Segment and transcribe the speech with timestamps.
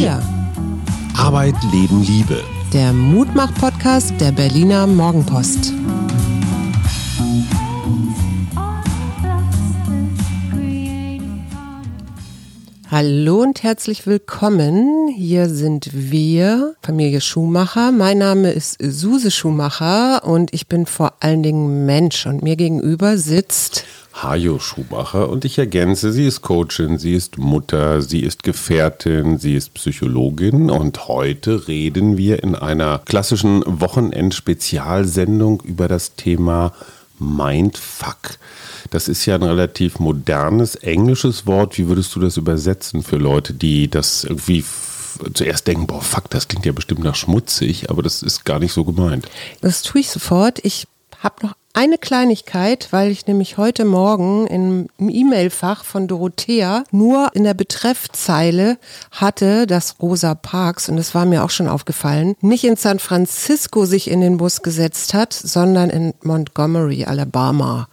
[0.00, 0.22] Wir.
[1.16, 2.44] Arbeit, Leben, Liebe.
[2.72, 5.72] Der Mutmach-Podcast der Berliner Morgenpost.
[12.88, 15.08] Hallo und herzlich willkommen.
[15.08, 17.90] Hier sind wir, Familie Schumacher.
[17.90, 22.24] Mein Name ist Suse Schumacher und ich bin vor allen Dingen Mensch.
[22.24, 23.84] Und mir gegenüber sitzt
[24.22, 29.54] Hajo Schumacher und ich ergänze, sie ist Coachin, sie ist Mutter, sie ist Gefährtin, sie
[29.54, 36.72] ist Psychologin und heute reden wir in einer klassischen Wochenend-Spezialsendung über das Thema
[37.20, 38.38] Mindfuck.
[38.90, 41.78] Das ist ja ein relativ modernes englisches Wort.
[41.78, 44.64] Wie würdest du das übersetzen für Leute, die das irgendwie
[45.34, 48.72] zuerst denken, boah, fuck, das klingt ja bestimmt nach schmutzig, aber das ist gar nicht
[48.72, 49.28] so gemeint.
[49.60, 50.58] Das tue ich sofort.
[50.64, 50.86] Ich
[51.20, 57.44] habe noch eine Kleinigkeit, weil ich nämlich heute Morgen im E-Mail-Fach von Dorothea nur in
[57.44, 58.78] der Betreffzeile
[59.12, 63.84] hatte, dass Rosa Parks, und das war mir auch schon aufgefallen, nicht in San Francisco
[63.84, 67.88] sich in den Bus gesetzt hat, sondern in Montgomery, Alabama.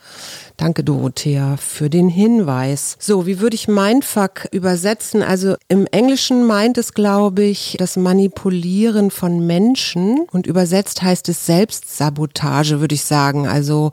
[0.58, 2.96] Danke, Dorothea, für den Hinweis.
[3.00, 5.22] So, wie würde ich Mindfuck übersetzen?
[5.22, 11.46] Also im Englischen meint es, glaube ich, das Manipulieren von Menschen und übersetzt heißt es
[11.46, 13.48] Selbstsabotage, würde ich sagen.
[13.48, 13.92] Also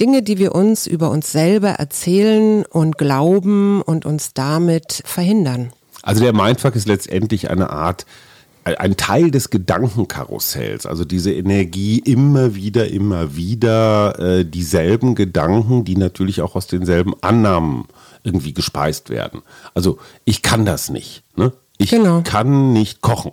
[0.00, 5.72] Dinge, die wir uns über uns selber erzählen und glauben und uns damit verhindern.
[6.02, 8.06] Also der Mindfuck ist letztendlich eine Art
[8.78, 15.96] ein Teil des Gedankenkarussells, also diese Energie immer wieder, immer wieder äh, dieselben Gedanken, die
[15.96, 17.84] natürlich auch aus denselben Annahmen
[18.22, 19.42] irgendwie gespeist werden.
[19.74, 21.22] Also ich kann das nicht.
[21.36, 21.52] Ne?
[21.78, 22.22] Ich genau.
[22.22, 23.32] kann nicht kochen.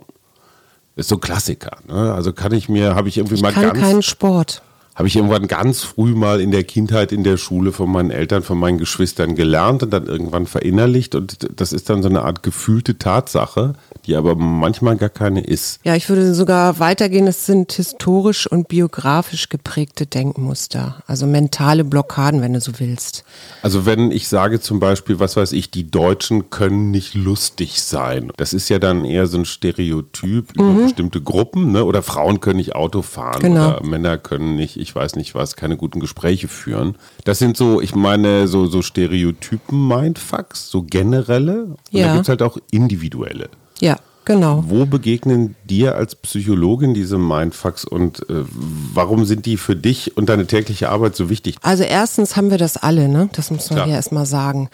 [0.96, 1.78] Ist so ein Klassiker.
[1.86, 2.12] Ne?
[2.12, 3.80] Also kann ich mir, habe ich irgendwie ich mal kann ganz.
[3.80, 4.62] keinen Sport
[4.98, 8.42] habe ich irgendwann ganz früh mal in der Kindheit in der Schule von meinen Eltern,
[8.42, 11.14] von meinen Geschwistern gelernt und dann irgendwann verinnerlicht.
[11.14, 13.74] Und das ist dann so eine Art gefühlte Tatsache,
[14.06, 15.78] die aber manchmal gar keine ist.
[15.84, 22.42] Ja, ich würde sogar weitergehen, es sind historisch und biografisch geprägte Denkmuster, also mentale Blockaden,
[22.42, 23.22] wenn du so willst.
[23.62, 28.32] Also wenn ich sage zum Beispiel, was weiß ich, die Deutschen können nicht lustig sein,
[28.36, 30.82] das ist ja dann eher so ein Stereotyp über mhm.
[30.82, 31.84] bestimmte Gruppen, ne?
[31.84, 33.76] oder Frauen können nicht Auto fahren genau.
[33.76, 36.96] oder Männer können nicht, ich weiß nicht was, keine guten Gespräche führen.
[37.24, 41.64] Das sind so, ich meine, so, so Stereotypen-Mindfucks, so generelle.
[41.64, 42.06] Und ja.
[42.06, 43.50] da gibt es halt auch individuelle.
[43.80, 43.98] Ja.
[44.24, 44.62] Genau.
[44.66, 48.44] Wo begegnen dir als Psychologin diese Mindfucks und äh,
[48.92, 51.56] warum sind die für dich und deine tägliche Arbeit so wichtig?
[51.62, 53.30] Also erstens haben wir das alle, ne?
[53.32, 53.88] Das muss man Klar.
[53.88, 54.68] ja erstmal sagen.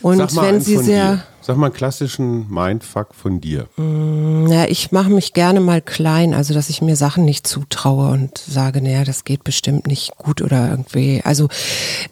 [0.00, 1.22] Und wenn sie sehr dir.
[1.42, 3.66] Sag mal einen klassischen Mindfuck von dir.
[3.76, 8.10] Mm, ja, ich mache mich gerne mal klein, also dass ich mir Sachen nicht zutraue
[8.10, 11.22] und sage, naja, das geht bestimmt nicht gut oder irgendwie.
[11.24, 11.48] Also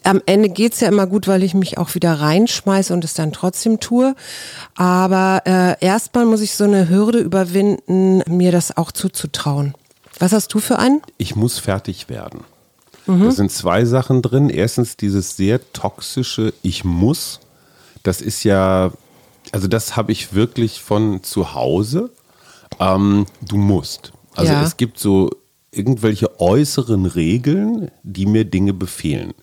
[0.03, 3.33] am Ende geht's ja immer gut, weil ich mich auch wieder reinschmeiße und es dann
[3.33, 4.15] trotzdem tue.
[4.77, 9.75] Aber äh, erstmal muss ich so eine Hürde überwinden, mir das auch zuzutrauen.
[10.19, 11.03] Was hast du für einen?
[11.19, 12.41] Ich muss fertig werden.
[13.07, 13.25] Mhm.
[13.25, 14.49] Da sind zwei Sachen drin.
[14.49, 17.41] Erstens dieses sehr toxische Ich muss.
[18.03, 18.91] Das ist ja
[19.53, 22.11] also das habe ich wirklich von zu Hause.
[22.81, 24.13] Ähm, du musst.
[24.35, 24.63] Also ja.
[24.63, 25.31] es gibt so
[25.71, 29.35] irgendwelche äußeren Regeln, die mir Dinge befehlen.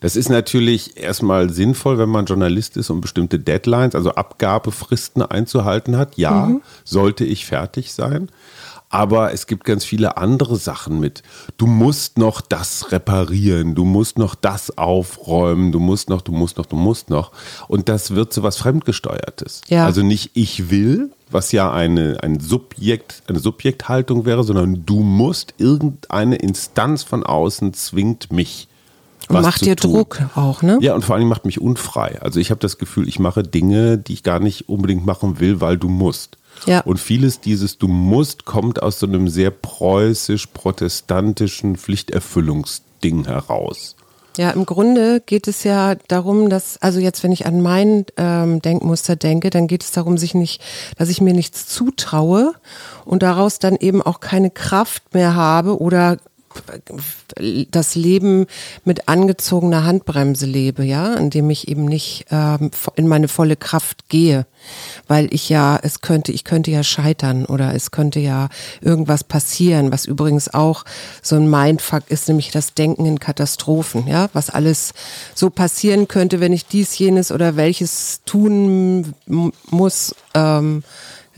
[0.00, 5.96] Das ist natürlich erstmal sinnvoll, wenn man Journalist ist und bestimmte Deadlines, also Abgabefristen einzuhalten
[5.96, 6.16] hat.
[6.16, 6.62] Ja, mhm.
[6.84, 8.30] sollte ich fertig sein.
[8.92, 11.22] Aber es gibt ganz viele andere Sachen mit.
[11.56, 16.58] Du musst noch das reparieren, du musst noch das aufräumen, du musst noch, du musst
[16.58, 17.30] noch, du musst noch.
[17.68, 19.62] Und das wird so was Fremdgesteuertes.
[19.68, 19.86] Ja.
[19.86, 25.54] Also nicht ich will, was ja eine, ein Subjekt, eine Subjekthaltung wäre, sondern du musst,
[25.58, 28.66] irgendeine Instanz von außen zwingt mich.
[29.28, 29.92] Und macht dir tun.
[29.92, 30.78] Druck auch, ne?
[30.80, 32.20] Ja, und vor allem macht mich unfrei.
[32.20, 35.60] Also ich habe das Gefühl, ich mache Dinge, die ich gar nicht unbedingt machen will,
[35.60, 36.38] weil du musst.
[36.66, 36.80] Ja.
[36.80, 43.96] Und vieles dieses Du musst kommt aus so einem sehr preußisch-protestantischen Pflichterfüllungsding heraus.
[44.36, 48.62] Ja, im Grunde geht es ja darum, dass, also jetzt, wenn ich an mein ähm,
[48.62, 50.62] Denkmuster denke, dann geht es darum, sich nicht,
[50.96, 52.54] dass ich mir nichts zutraue
[53.04, 56.18] und daraus dann eben auch keine Kraft mehr habe oder
[57.70, 58.46] das Leben
[58.84, 64.46] mit angezogener Handbremse lebe, ja, indem ich eben nicht ähm, in meine volle Kraft gehe,
[65.06, 68.48] weil ich ja, es könnte, ich könnte ja scheitern oder es könnte ja
[68.80, 70.84] irgendwas passieren, was übrigens auch
[71.22, 74.92] so ein Mindfuck ist, nämlich das Denken in Katastrophen, ja, was alles
[75.34, 79.14] so passieren könnte, wenn ich dies, jenes oder welches tun
[79.70, 80.14] muss.
[80.34, 80.82] Ähm,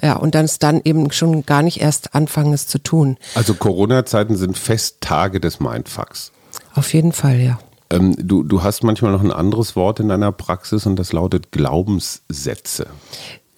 [0.02, 3.16] ja, und dann ist dann eben schon gar nicht erst anfangen, es zu tun.
[3.34, 6.32] Also Corona-Zeiten sind Festtage des Mindfucks.
[6.74, 7.58] Auf jeden Fall, ja.
[7.90, 11.52] Ähm, du, du hast manchmal noch ein anderes Wort in deiner Praxis und das lautet
[11.52, 12.86] Glaubenssätze.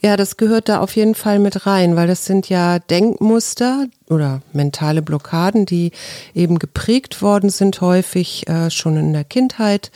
[0.04, 4.42] Ja, das gehört da auf jeden Fall mit rein, weil das sind ja Denkmuster oder
[4.52, 5.92] mentale Blockaden, die
[6.34, 9.90] eben geprägt worden sind, häufig äh, schon in der Kindheit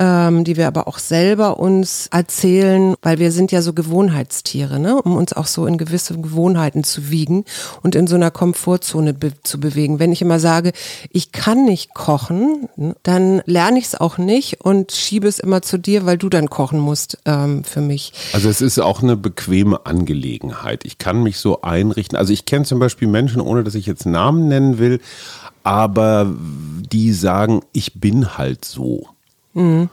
[0.00, 5.00] ähm, die wir aber auch selber uns erzählen, weil wir sind ja so Gewohnheitstiere, ne?
[5.00, 7.44] um uns auch so in gewisse Gewohnheiten zu wiegen
[7.82, 9.98] und in so einer Komfortzone be zu bewegen.
[9.98, 10.72] Wenn ich immer sage,
[11.10, 15.60] ich kann nicht kochen, ne, dann lerne ich es auch nicht und schiebe es immer
[15.60, 18.14] zu dir, weil du dann kochen musst ähm, für mich.
[18.32, 20.84] Also es ist auch eine bequeme Angelegenheit.
[20.84, 22.16] Ich kann mich so einrichten.
[22.16, 25.00] Also ich kenne zum Beispiel Menschen, ohne dass ich jetzt Namen nennen will,
[25.62, 26.32] aber
[26.90, 29.06] die sagen, ich bin halt so.
[29.52, 29.88] Mhm.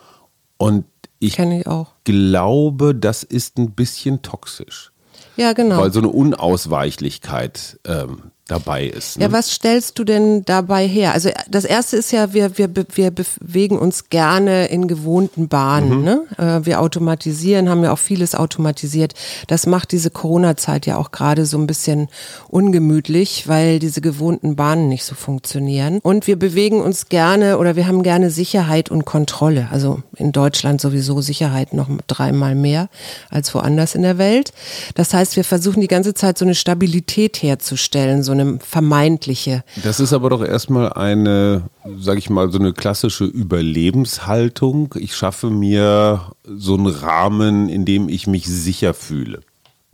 [0.57, 0.85] Und
[1.19, 4.91] ich, ich glaube, das ist ein bisschen toxisch.
[5.35, 5.79] Ja, genau.
[5.79, 9.17] Weil so eine Unausweichlichkeit ähm, dabei ist.
[9.17, 9.25] Ne?
[9.25, 11.13] Ja, was stellst du denn dabei her?
[11.13, 15.99] Also das erste ist ja, wir, wir, wir bewegen uns gerne in gewohnten Bahnen.
[15.99, 16.03] Mhm.
[16.03, 16.21] Ne?
[16.37, 19.13] Äh, wir automatisieren, haben ja auch vieles automatisiert.
[19.47, 22.07] Das macht diese Corona-Zeit ja auch gerade so ein bisschen
[22.47, 25.99] ungemütlich, weil diese gewohnten Bahnen nicht so funktionieren.
[26.01, 29.67] Und wir bewegen uns gerne oder wir haben gerne Sicherheit und Kontrolle.
[29.71, 32.89] Also in Deutschland sowieso Sicherheit noch dreimal mehr
[33.29, 34.53] als woanders in der Welt.
[34.95, 39.63] Das heißt, wir versuchen die ganze Zeit so eine Stabilität herzustellen, so eine vermeintliche.
[39.83, 41.63] Das ist aber doch erstmal eine,
[41.99, 44.95] sage ich mal, so eine klassische Überlebenshaltung.
[44.97, 49.41] Ich schaffe mir so einen Rahmen, in dem ich mich sicher fühle.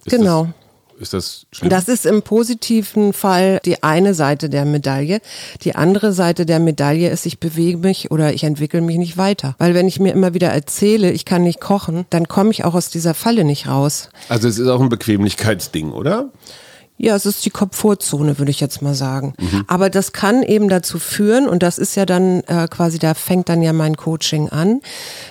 [0.06, 0.46] Ist genau.
[0.46, 0.54] Das,
[1.00, 1.70] ist das schlimm?
[1.70, 5.22] Das ist im positiven Fall die eine Seite der Medaille.
[5.64, 9.56] Die andere Seite der Medaille ist, ich bewege mich oder ich entwickle mich nicht weiter.
[9.58, 12.76] Weil wenn ich mir immer wieder erzähle, ich kann nicht kochen, dann komme ich auch
[12.76, 14.10] aus dieser Falle nicht raus.
[14.30, 16.30] Also es ist auch ein Bequemlichkeitsding, oder?
[17.04, 19.34] Ja, es ist die Komfortzone, würde ich jetzt mal sagen.
[19.38, 19.66] Mhm.
[19.68, 23.50] Aber das kann eben dazu führen, und das ist ja dann äh, quasi, da fängt
[23.50, 24.80] dann ja mein Coaching an,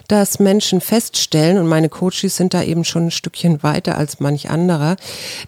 [0.07, 4.51] dass Menschen feststellen, und meine Coaches sind da eben schon ein Stückchen weiter als manch
[4.51, 4.97] anderer,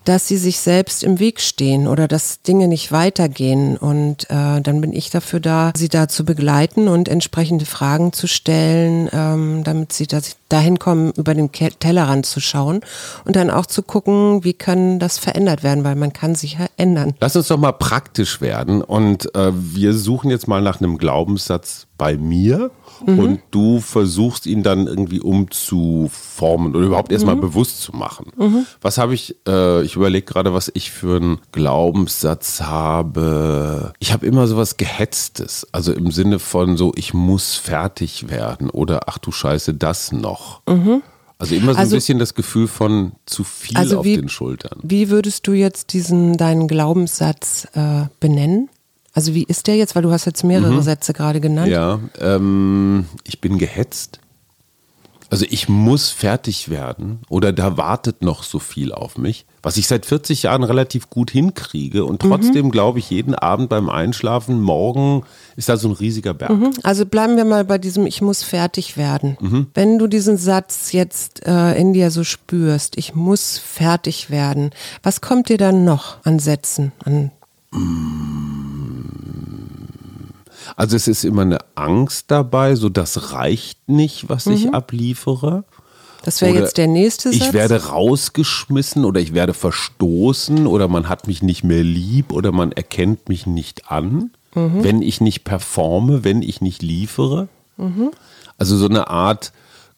[0.07, 3.77] dass sie sich selbst im Weg stehen oder dass Dinge nicht weitergehen.
[3.77, 8.29] Und äh, dann bin ich dafür da, sie da zu begleiten und entsprechende Fragen zu
[8.29, 12.81] stellen, ähm, damit sie das dahin kommen, über den Tellerrand zu schauen
[13.27, 16.67] und dann auch zu gucken, wie kann das verändert werden, weil man kann sich ja
[16.79, 17.13] ändern.
[17.21, 21.87] Lass uns doch mal praktisch werden und äh, wir suchen jetzt mal nach einem Glaubenssatz
[21.99, 22.71] bei mir
[23.07, 23.19] mhm.
[23.19, 27.43] und du versuchst ihn dann irgendwie umzuformen oder überhaupt erstmal mhm.
[27.43, 28.33] bewusst zu machen.
[28.37, 28.67] Mhm.
[28.81, 33.93] Was habe ich, äh, ich überlege gerade, was ich für einen Glaubenssatz habe.
[33.99, 39.03] Ich habe immer sowas Gehetztes, also im Sinne von so, ich muss fertig werden oder
[39.07, 40.63] ach du Scheiße, das noch.
[40.69, 41.03] Mhm.
[41.45, 44.81] Also immer so also, ein bisschen das Gefühl von zu viel also auf den Schultern.
[44.83, 48.69] Wie würdest du jetzt diesen deinen Glaubenssatz äh, benennen?
[49.13, 49.95] Also wie ist der jetzt?
[49.95, 50.83] Weil du hast jetzt mehrere mhm.
[50.83, 51.71] Sätze gerade genannt.
[51.71, 54.19] Ja, ähm, ich bin gehetzt.
[55.31, 59.89] Also ich muss fertig werden oder da wartet noch so viel auf mich, was ich
[59.89, 62.71] seit 40 Jahren relativ gut hinkriege und trotzdem mhm.
[62.71, 65.25] glaube ich jeden Abend beim Einschlafen, morgen
[65.57, 66.51] ist da so ein riesiger Berg.
[66.51, 66.71] Mhm.
[66.83, 69.37] Also bleiben wir mal bei diesem Ich muss fertig werden.
[69.41, 69.67] Mhm.
[69.75, 74.71] Wenn du diesen Satz jetzt äh, in dir so spürst, ich muss fertig werden,
[75.03, 77.31] was kommt dir dann noch an Sätzen, an
[80.77, 84.53] also es ist immer eine Angst dabei, so das reicht nicht, was mhm.
[84.53, 85.65] ich abliefere.
[86.25, 87.49] Das wäre jetzt der nächste Satz.
[87.49, 92.51] Ich werde rausgeschmissen oder ich werde verstoßen oder man hat mich nicht mehr lieb oder
[92.51, 94.83] man erkennt mich nicht an, mhm.
[94.83, 97.49] wenn ich nicht performe, wenn ich nicht liefere.
[97.77, 98.11] Mhm.
[98.57, 99.53] Also so eine Art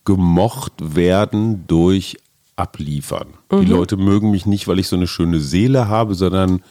[0.04, 2.16] gemocht werden durch
[2.56, 3.28] Abliefern.
[3.52, 3.70] Die mhm.
[3.70, 6.62] Leute mögen mich nicht, weil ich so eine schöne Seele habe, sondern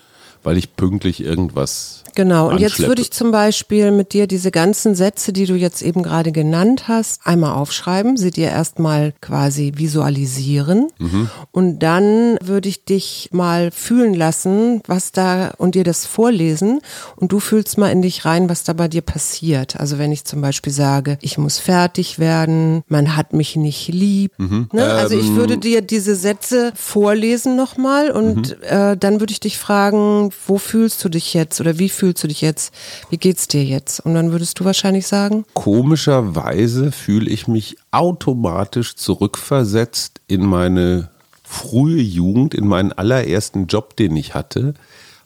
[0.43, 4.95] weil ich pünktlich irgendwas Genau, und jetzt würde ich zum Beispiel mit dir diese ganzen
[4.95, 10.87] Sätze, die du jetzt eben gerade genannt hast, einmal aufschreiben, sie dir erstmal quasi visualisieren
[10.97, 11.29] mhm.
[11.51, 16.79] und dann würde ich dich mal fühlen lassen, was da und dir das vorlesen
[17.17, 19.77] und du fühlst mal in dich rein, was da bei dir passiert.
[19.77, 24.31] Also wenn ich zum Beispiel sage, ich muss fertig werden, man hat mich nicht lieb.
[24.37, 24.69] Mhm.
[24.71, 24.85] Ne?
[24.85, 25.61] Also ich würde ähm.
[25.61, 28.63] dir diese Sätze vorlesen nochmal und mhm.
[28.63, 32.23] äh, dann würde ich dich fragen, wo fühlst du dich jetzt oder wie fühlst fühlst
[32.23, 32.71] du dich jetzt?
[33.09, 33.99] Wie geht's dir jetzt?
[33.99, 35.43] Und dann würdest du wahrscheinlich sagen?
[35.55, 41.09] Komischerweise fühle ich mich automatisch zurückversetzt in meine
[41.43, 44.75] frühe Jugend, in meinen allerersten Job, den ich hatte,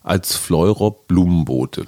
[0.02, 1.84] als Fleurop Blumenbote.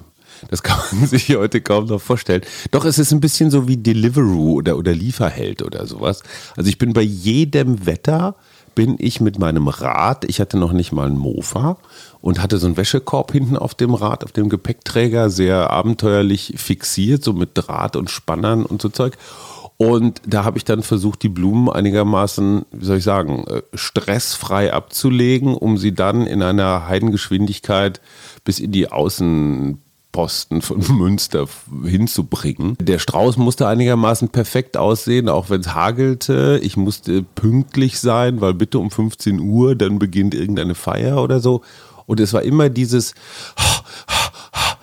[0.51, 2.43] Das kann man sich heute kaum noch vorstellen.
[2.69, 6.21] Doch es ist ein bisschen so wie Deliveroo oder, oder Lieferheld oder sowas.
[6.55, 8.35] Also ich bin bei jedem Wetter
[8.75, 11.77] bin ich mit meinem Rad, ich hatte noch nicht mal einen Mofa
[12.21, 17.23] und hatte so einen Wäschekorb hinten auf dem Rad, auf dem Gepäckträger, sehr abenteuerlich fixiert,
[17.23, 19.17] so mit Draht und Spannern und so Zeug.
[19.77, 24.71] Und da habe ich dann versucht, die Blumen einigermaßen, wie soll ich sagen, äh, stressfrei
[24.71, 27.99] abzulegen, um sie dann in einer Heidengeschwindigkeit
[28.43, 28.91] bis in die
[30.13, 31.47] Außenposten von Münster
[31.83, 32.77] hinzubringen.
[32.79, 36.59] Der Strauß musste einigermaßen perfekt aussehen, auch wenn es hagelte.
[36.63, 41.61] Ich musste pünktlich sein, weil bitte um 15 Uhr, dann beginnt irgendeine Feier oder so.
[42.05, 43.13] Und es war immer dieses,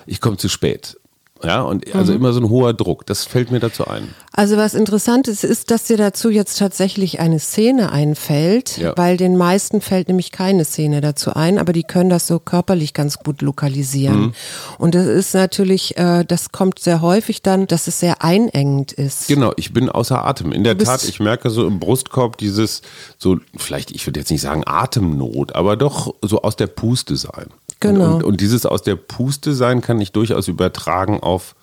[0.06, 0.98] ich komme zu spät.
[1.42, 2.18] Ja, und also mhm.
[2.18, 3.06] immer so ein hoher Druck.
[3.06, 4.14] Das fällt mir dazu ein.
[4.32, 8.92] Also was interessant ist, ist, dass dir dazu jetzt tatsächlich eine Szene einfällt, ja.
[8.96, 12.94] weil den meisten fällt nämlich keine Szene dazu ein, aber die können das so körperlich
[12.94, 14.20] ganz gut lokalisieren.
[14.20, 14.32] Mhm.
[14.78, 19.26] Und das ist natürlich, äh, das kommt sehr häufig dann, dass es sehr einengend ist.
[19.28, 20.52] Genau, ich bin außer Atem.
[20.52, 22.82] In der Tat, ich merke so im Brustkorb dieses,
[23.18, 27.46] so vielleicht, ich würde jetzt nicht sagen Atemnot, aber doch so aus der Puste sein.
[27.80, 28.16] Genau.
[28.16, 31.54] Und, und, dieses aus der Puste sein kann ich durchaus übertragen auf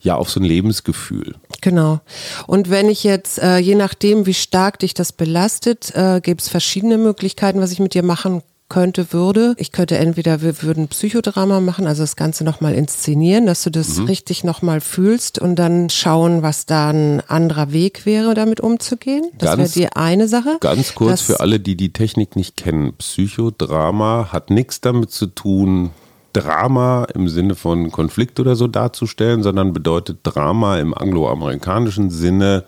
[0.00, 1.34] ja auf so ein Lebensgefühl.
[1.62, 2.00] Genau.
[2.46, 6.48] Und wenn ich jetzt, äh, je nachdem, wie stark dich das belastet, äh, gibt es
[6.48, 9.54] verschiedene Möglichkeiten, was ich mit dir machen könnte, würde.
[9.58, 13.98] Ich könnte entweder, wir würden Psychodrama machen, also das Ganze nochmal inszenieren, dass du das
[13.98, 14.06] mhm.
[14.06, 19.30] richtig nochmal fühlst und dann schauen, was da ein anderer Weg wäre, damit umzugehen.
[19.38, 20.58] Das wäre die eine Sache.
[20.60, 22.94] Ganz kurz für alle, die die Technik nicht kennen.
[22.94, 25.90] Psychodrama hat nichts damit zu tun,
[26.32, 32.64] Drama im Sinne von Konflikt oder so darzustellen, sondern bedeutet Drama im angloamerikanischen Sinne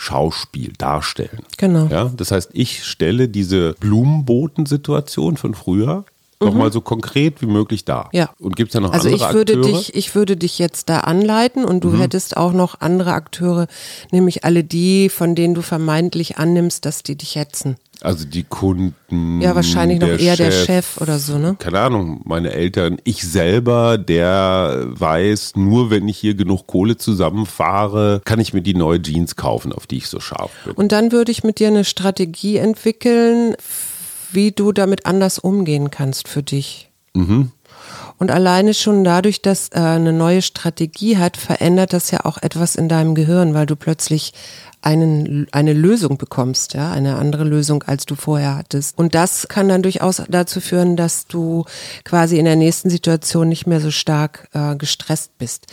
[0.00, 1.40] Schauspiel darstellen.
[1.58, 1.86] Genau.
[1.88, 6.06] Ja, das heißt, ich stelle diese Blumenbotensituation von früher
[6.40, 6.46] mhm.
[6.46, 8.08] nochmal so konkret wie möglich dar.
[8.14, 8.30] Ja.
[8.38, 9.76] Und gibt es da noch also andere ich würde Akteure?
[9.76, 11.98] Dich, ich würde dich jetzt da anleiten und du mhm.
[11.98, 13.66] hättest auch noch andere Akteure,
[14.10, 17.76] nämlich alle die, von denen du vermeintlich annimmst, dass die dich hetzen.
[18.02, 19.40] Also die Kunden.
[19.40, 21.56] Ja, wahrscheinlich noch eher Chef, der Chef oder so, ne?
[21.58, 22.98] Keine Ahnung, meine Eltern.
[23.04, 28.74] Ich selber, der weiß, nur wenn ich hier genug Kohle zusammenfahre, kann ich mir die
[28.74, 30.74] neue Jeans kaufen, auf die ich so scharf bin.
[30.74, 33.54] Und dann würde ich mit dir eine Strategie entwickeln,
[34.32, 36.90] wie du damit anders umgehen kannst für dich.
[37.14, 37.52] Mhm.
[38.18, 42.76] Und alleine schon dadurch, dass äh, eine neue Strategie hat, verändert das ja auch etwas
[42.76, 44.34] in deinem Gehirn, weil du plötzlich
[44.82, 48.98] einen, eine Lösung bekommst, ja, eine andere Lösung, als du vorher hattest.
[48.98, 51.64] Und das kann dann durchaus dazu führen, dass du
[52.04, 55.66] quasi in der nächsten Situation nicht mehr so stark äh, gestresst bist.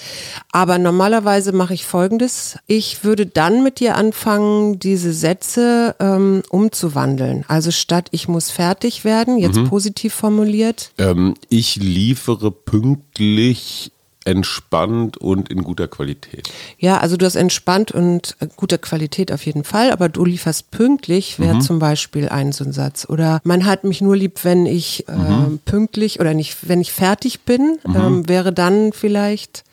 [0.52, 2.58] Aber normalerweise mache ich Folgendes.
[2.68, 7.46] Ich würde dann mit dir anfangen, diese Sätze ähm, umzuwandeln.
[7.48, 9.70] Also statt ich muss fertig werden, jetzt mhm.
[9.70, 10.92] positiv formuliert.
[10.98, 13.92] Ähm, ich liefere pünktlich
[14.28, 16.50] entspannt und in guter Qualität.
[16.78, 20.70] Ja, also du hast entspannt und äh, guter Qualität auf jeden Fall, aber du lieferst
[20.70, 21.62] pünktlich, wäre mhm.
[21.62, 23.08] zum Beispiel ein so ein Satz.
[23.10, 25.60] Oder man hat mich nur lieb, wenn ich äh, mhm.
[25.64, 27.96] pünktlich oder nicht, wenn ich fertig bin, mhm.
[27.96, 29.64] ähm, wäre dann vielleicht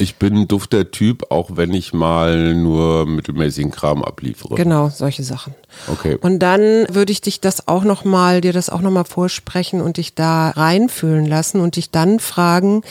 [0.00, 4.54] ich bin ein dufter Typ, auch wenn ich mal nur mittelmäßigen Kram abliefere.
[4.54, 5.54] Genau, solche Sachen.
[5.88, 6.16] Okay.
[6.20, 9.82] Und dann würde ich dich das auch noch mal, dir das auch noch mal vorsprechen
[9.82, 12.82] und dich da reinfühlen lassen und dich dann fragen,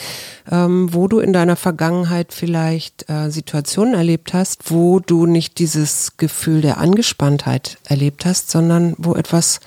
[0.52, 6.18] ähm, wo du in deiner Vergangenheit vielleicht äh, Situationen erlebt hast, wo du nicht dieses
[6.18, 9.62] Gefühl der Angespanntheit erlebt hast, sondern wo etwas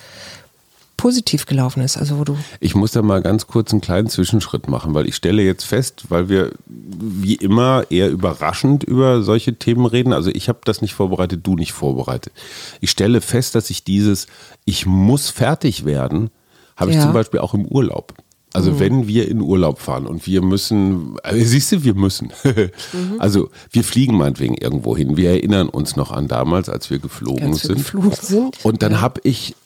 [1.03, 1.97] positiv gelaufen ist?
[1.97, 5.17] Also wo du ich muss da mal ganz kurz einen kleinen Zwischenschritt machen, weil ich
[5.17, 10.13] stelle jetzt fest, weil wir wie immer eher überraschend über solche Themen reden.
[10.13, 12.33] Also ich habe das nicht vorbereitet, du nicht vorbereitet.
[12.81, 14.29] Ich stelle fest, dass ich dieses
[14.65, 16.31] Ich muss fertig werden,
[16.77, 17.03] habe ich ja.
[17.03, 18.15] zum Beispiel auch im Urlaub.
[18.55, 18.79] Also mhm.
[18.79, 22.33] wenn wir in Urlaub fahren und wir müssen, also siehst du, wir müssen.
[22.45, 23.17] mhm.
[23.19, 25.17] Also wir fliegen meinetwegen irgendwo hin.
[25.17, 27.79] Wir erinnern uns noch an damals, als wir geflogen als sind.
[27.79, 28.65] geflogen sind.
[28.65, 29.01] Und dann ja.
[29.01, 29.57] habe ich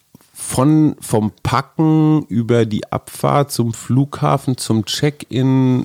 [0.46, 5.84] von vom Packen über die Abfahrt zum Flughafen, zum Check-in,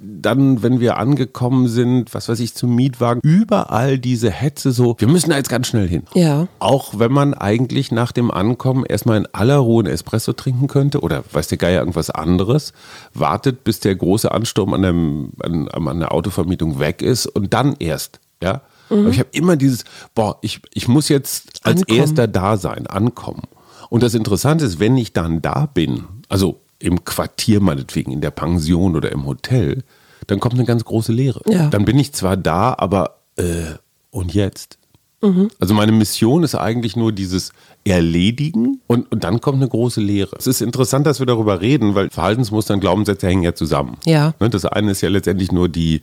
[0.00, 5.08] dann, wenn wir angekommen sind, was weiß ich, zum Mietwagen, überall diese Hetze so, wir
[5.08, 6.04] müssen da jetzt ganz schnell hin.
[6.14, 6.46] Ja.
[6.60, 11.00] Auch wenn man eigentlich nach dem Ankommen erstmal in aller Ruhe einen Espresso trinken könnte
[11.00, 12.72] oder weiß der Geier irgendwas anderes,
[13.12, 17.74] wartet, bis der große Ansturm an, dem, an, an der Autovermietung weg ist und dann
[17.80, 18.62] erst, ja.
[18.88, 19.00] Mhm.
[19.00, 21.98] Aber ich habe immer dieses, boah, ich, ich muss jetzt als ankommen.
[22.00, 23.42] erster da sein, ankommen.
[23.90, 28.30] Und das Interessante ist, wenn ich dann da bin, also im Quartier meinetwegen, in der
[28.30, 29.82] Pension oder im Hotel,
[30.26, 31.42] dann kommt eine ganz große Leere.
[31.46, 31.68] Ja.
[31.68, 33.74] Dann bin ich zwar da, aber äh,
[34.10, 34.78] und jetzt?
[35.22, 35.50] Mhm.
[35.58, 37.52] Also meine Mission ist eigentlich nur dieses
[37.84, 40.34] Erledigen und, und dann kommt eine große Lehre.
[40.38, 43.98] Es ist interessant, dass wir darüber reden, weil Verhaltensmuster und Glaubenssätze hängen ja zusammen.
[44.06, 44.34] Ja.
[44.40, 46.00] Ne, das eine ist ja letztendlich nur die,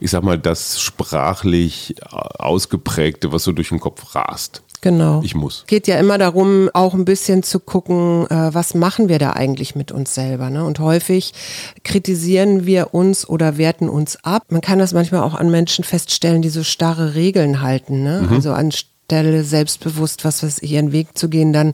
[0.00, 4.62] ich sag mal, das sprachlich ausgeprägte, was so durch den Kopf rast.
[4.80, 5.22] Genau.
[5.24, 5.64] Ich muss.
[5.66, 9.74] Geht ja immer darum, auch ein bisschen zu gucken, äh, was machen wir da eigentlich
[9.74, 10.50] mit uns selber.
[10.50, 10.64] Ne?
[10.64, 11.32] Und häufig
[11.84, 14.44] kritisieren wir uns oder werten uns ab.
[14.50, 18.02] Man kann das manchmal auch an Menschen feststellen, die so starre Regeln halten.
[18.02, 18.22] Ne?
[18.22, 18.34] Mhm.
[18.34, 18.72] Also an
[19.10, 21.72] selbstbewusst, was weiß ich, ihren Weg zu gehen, dann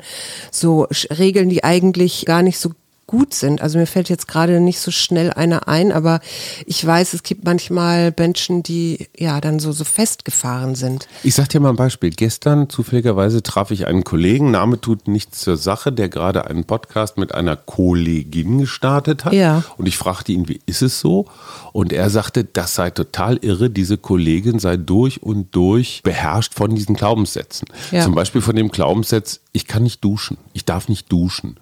[0.53, 0.87] so
[1.19, 2.71] Regeln, die eigentlich gar nicht so
[3.07, 3.61] gut sind.
[3.61, 6.21] Also mir fällt jetzt gerade nicht so schnell einer ein, aber
[6.67, 11.09] ich weiß, es gibt manchmal Menschen, die ja dann so, so festgefahren sind.
[11.23, 12.11] Ich sag dir mal ein Beispiel.
[12.11, 17.19] Gestern zufälligerweise traf ich einen Kollegen, Name tut nichts zur Sache, der gerade einen Podcast
[17.19, 19.33] mit einer Kollegin gestartet hat.
[19.33, 19.65] Ja.
[19.77, 21.27] Und ich fragte ihn, wie ist es so?
[21.73, 26.75] Und er sagte, das sei total irre, diese Kollegin sei durch und durch beherrscht von
[26.75, 27.69] diesen Glaubenssätzen.
[27.91, 28.03] Ja.
[28.03, 31.57] Zum Beispiel von dem Glaubenssatz, ich kann nicht duschen, ich darf nicht duschen.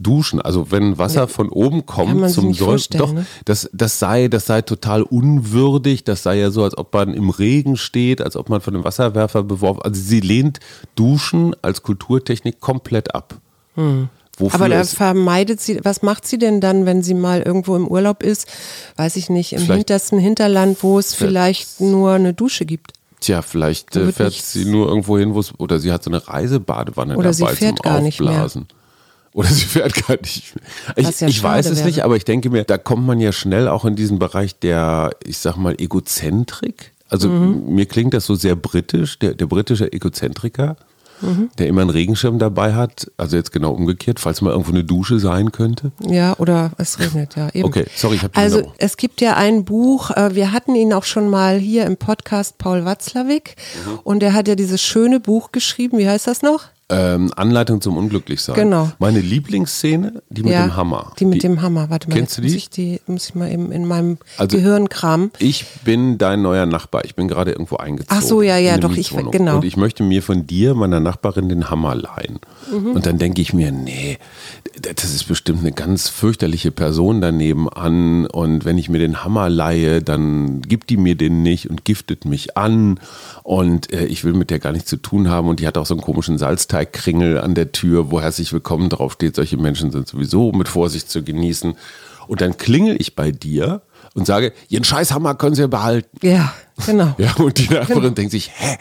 [0.00, 3.26] Duschen, also wenn Wasser von oben kommt zum vorstellen, doch, ne?
[3.44, 7.30] das, das sei, das sei total unwürdig, das sei ja so, als ob man im
[7.30, 10.60] Regen steht, als ob man von einem Wasserwerfer beworfen, also sie lehnt
[10.94, 13.34] Duschen als Kulturtechnik komplett ab.
[13.74, 14.08] Wofür Hm.
[14.52, 18.22] Aber da vermeidet sie, was macht sie denn dann, wenn sie mal irgendwo im Urlaub
[18.22, 18.46] ist,
[18.96, 22.92] weiß ich nicht, im Vielleicht- hintersten Hinterland, wo es vielleicht nur eine Dusche gibt?
[23.20, 26.10] Tja, vielleicht äh, fährt nichts- sie nur irgendwo hin, wo es, oder sie hat so
[26.10, 28.48] eine Reisebadewanne Oder sie dabei fährt zum gar nicht mehr.
[29.38, 30.64] Oder sie fährt gar nicht mehr.
[31.10, 32.04] Ich, ja ich weiß es nicht, wäre.
[32.06, 35.38] aber ich denke mir, da kommt man ja schnell auch in diesen Bereich der, ich
[35.38, 36.92] sag mal, Egozentrik.
[37.08, 37.74] Also Mhm.
[37.74, 40.76] mir klingt das so sehr britisch, der, der britische Egozentriker,
[41.20, 41.50] Mhm.
[41.58, 43.10] der immer einen Regenschirm dabei hat.
[43.16, 45.90] Also jetzt genau umgekehrt, falls mal irgendwo eine Dusche sein könnte.
[46.06, 47.48] Ja, oder es regnet, ja.
[47.54, 47.64] Eben.
[47.64, 48.76] Okay, sorry, ich habe Also unterbrochen.
[48.80, 52.58] es gibt ja ein Buch, äh, wir hatten ihn auch schon mal hier im Podcast
[52.58, 53.98] Paul Watzlawick Mhm.
[54.04, 56.64] und er hat ja dieses schöne Buch geschrieben, wie heißt das noch?
[56.90, 58.54] Ähm, Anleitung zum Unglücklichsein.
[58.54, 58.90] Genau.
[58.98, 61.12] Meine Lieblingsszene, die mit ja, dem Hammer.
[61.18, 62.48] Die mit dem Hammer, warte mal, Kennst du die?
[62.48, 65.30] muss ich die, muss ich mal eben in meinem Also- Gehirn kramen.
[65.38, 67.04] Ich bin dein neuer Nachbar.
[67.04, 68.16] Ich bin gerade irgendwo eingezogen.
[68.18, 69.56] Ach so, ja, ja, doch, ich- genau.
[69.56, 72.38] Und ich möchte mir von dir, meiner Nachbarin, den Hammer leihen.
[72.70, 72.92] Mhm.
[72.92, 74.18] Und dann denke ich mir, nee,
[74.80, 78.26] das ist bestimmt eine ganz fürchterliche Person daneben an.
[78.26, 82.24] Und wenn ich mir den Hammer leihe, dann gibt die mir den nicht und giftet
[82.24, 83.00] mich an.
[83.42, 85.48] Und äh, ich will mit der gar nichts zu tun haben.
[85.48, 89.36] Und die hat auch so einen komischen Salzteigkringel an der Tür, wo herzlich willkommen draufsteht.
[89.36, 91.74] Solche Menschen sind sowieso mit Vorsicht zu genießen.
[92.26, 93.82] Und dann klingel ich bei dir
[94.14, 96.18] und sage, Ihren Scheißhammer können Sie behalten.
[96.22, 96.52] Ja,
[96.84, 97.14] genau.
[97.18, 98.76] Ja, und die Nachbarin denkt sich, hä?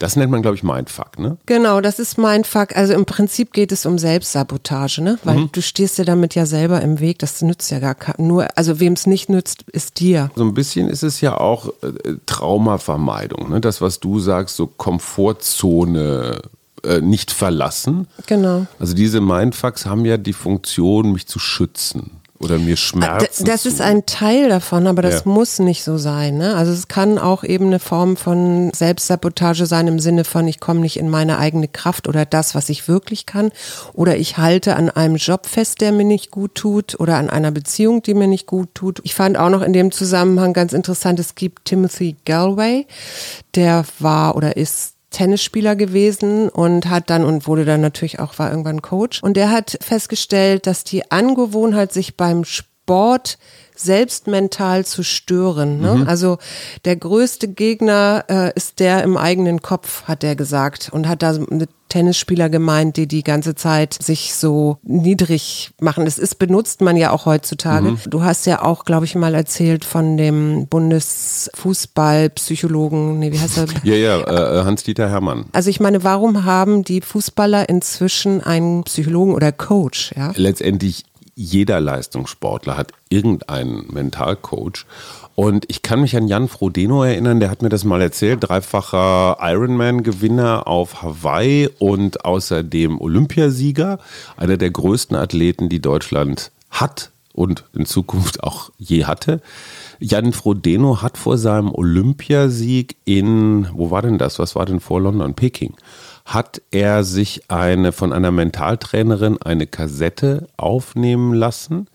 [0.00, 1.36] Das nennt man, glaube ich, Mindfuck, ne?
[1.44, 2.74] Genau, das ist mein Fuck.
[2.74, 5.18] Also im Prinzip geht es um Selbstsabotage, ne?
[5.24, 5.52] Weil Mhm.
[5.52, 7.18] du stehst dir damit ja selber im Weg.
[7.18, 10.30] Das nützt ja gar kein, nur, also wem es nicht nützt, ist dir.
[10.36, 13.60] So ein bisschen ist es ja auch äh, Traumavermeidung, ne?
[13.60, 16.40] Das, was du sagst, so Komfortzone
[16.82, 18.06] äh, nicht verlassen.
[18.26, 18.66] Genau.
[18.78, 23.82] Also diese Mindfucks haben ja die Funktion, mich zu schützen oder mir Schmerzen Das ist
[23.82, 25.30] ein Teil davon, aber das Ja.
[25.30, 26.38] muss nicht so sein.
[26.38, 26.56] Ne?
[26.56, 30.80] Also es kann auch eben eine Form von Selbstsabotage sein im Sinne von, ich komme
[30.80, 33.52] nicht in meine eigene Kraft oder das, was ich wirklich kann.
[33.92, 37.50] Oder ich halte an einem Job fest, der mir nicht gut tut oder an einer
[37.50, 39.00] Beziehung, die mir nicht gut tut.
[39.04, 42.86] Ich fand auch noch in dem Zusammenhang ganz interessant, es gibt Timothy Galway,
[43.54, 48.50] der war oder ist Tennisspieler gewesen und hat dann und wurde dann natürlich auch, war
[48.50, 49.22] irgendwann Coach.
[49.22, 53.38] Und der hat festgestellt, dass die Angewohnheit, sich beim Sport
[53.80, 55.80] selbst mental zu stören.
[55.80, 56.04] Ne?
[56.06, 56.38] Also
[56.84, 60.90] der größte Gegner äh, ist der im eigenen Kopf, hat er gesagt.
[60.92, 66.06] Und hat da eine Tennisspieler gemeint, die die ganze Zeit sich so niedrig machen.
[66.06, 67.98] Das ist benutzt man ja auch heutzutage.
[68.08, 73.66] Du hast ja auch, glaube ich, mal erzählt von dem Bundesfußballpsychologen, nee, wie heißt er?
[73.82, 75.44] ja, ja, äh, Hans-Dieter Hermann.
[75.52, 80.14] Also ich meine, warum haben die Fußballer inzwischen einen Psychologen oder Coach?
[80.16, 80.32] Ja?
[80.36, 81.04] letztendlich
[81.40, 84.84] jeder Leistungssportler hat irgendeinen Mentalcoach.
[85.34, 89.38] Und ich kann mich an Jan Frodeno erinnern, der hat mir das mal erzählt, dreifacher
[89.40, 93.98] Ironman-Gewinner auf Hawaii und außerdem Olympiasieger,
[94.36, 99.40] einer der größten Athleten, die Deutschland hat und in Zukunft auch je hatte.
[99.98, 104.38] Jan Frodeno hat vor seinem Olympiasieg in, wo war denn das?
[104.38, 105.32] Was war denn vor London?
[105.32, 105.74] Peking.
[106.24, 111.88] Hat er sich eine von einer Mentaltrainerin eine Kassette aufnehmen lassen.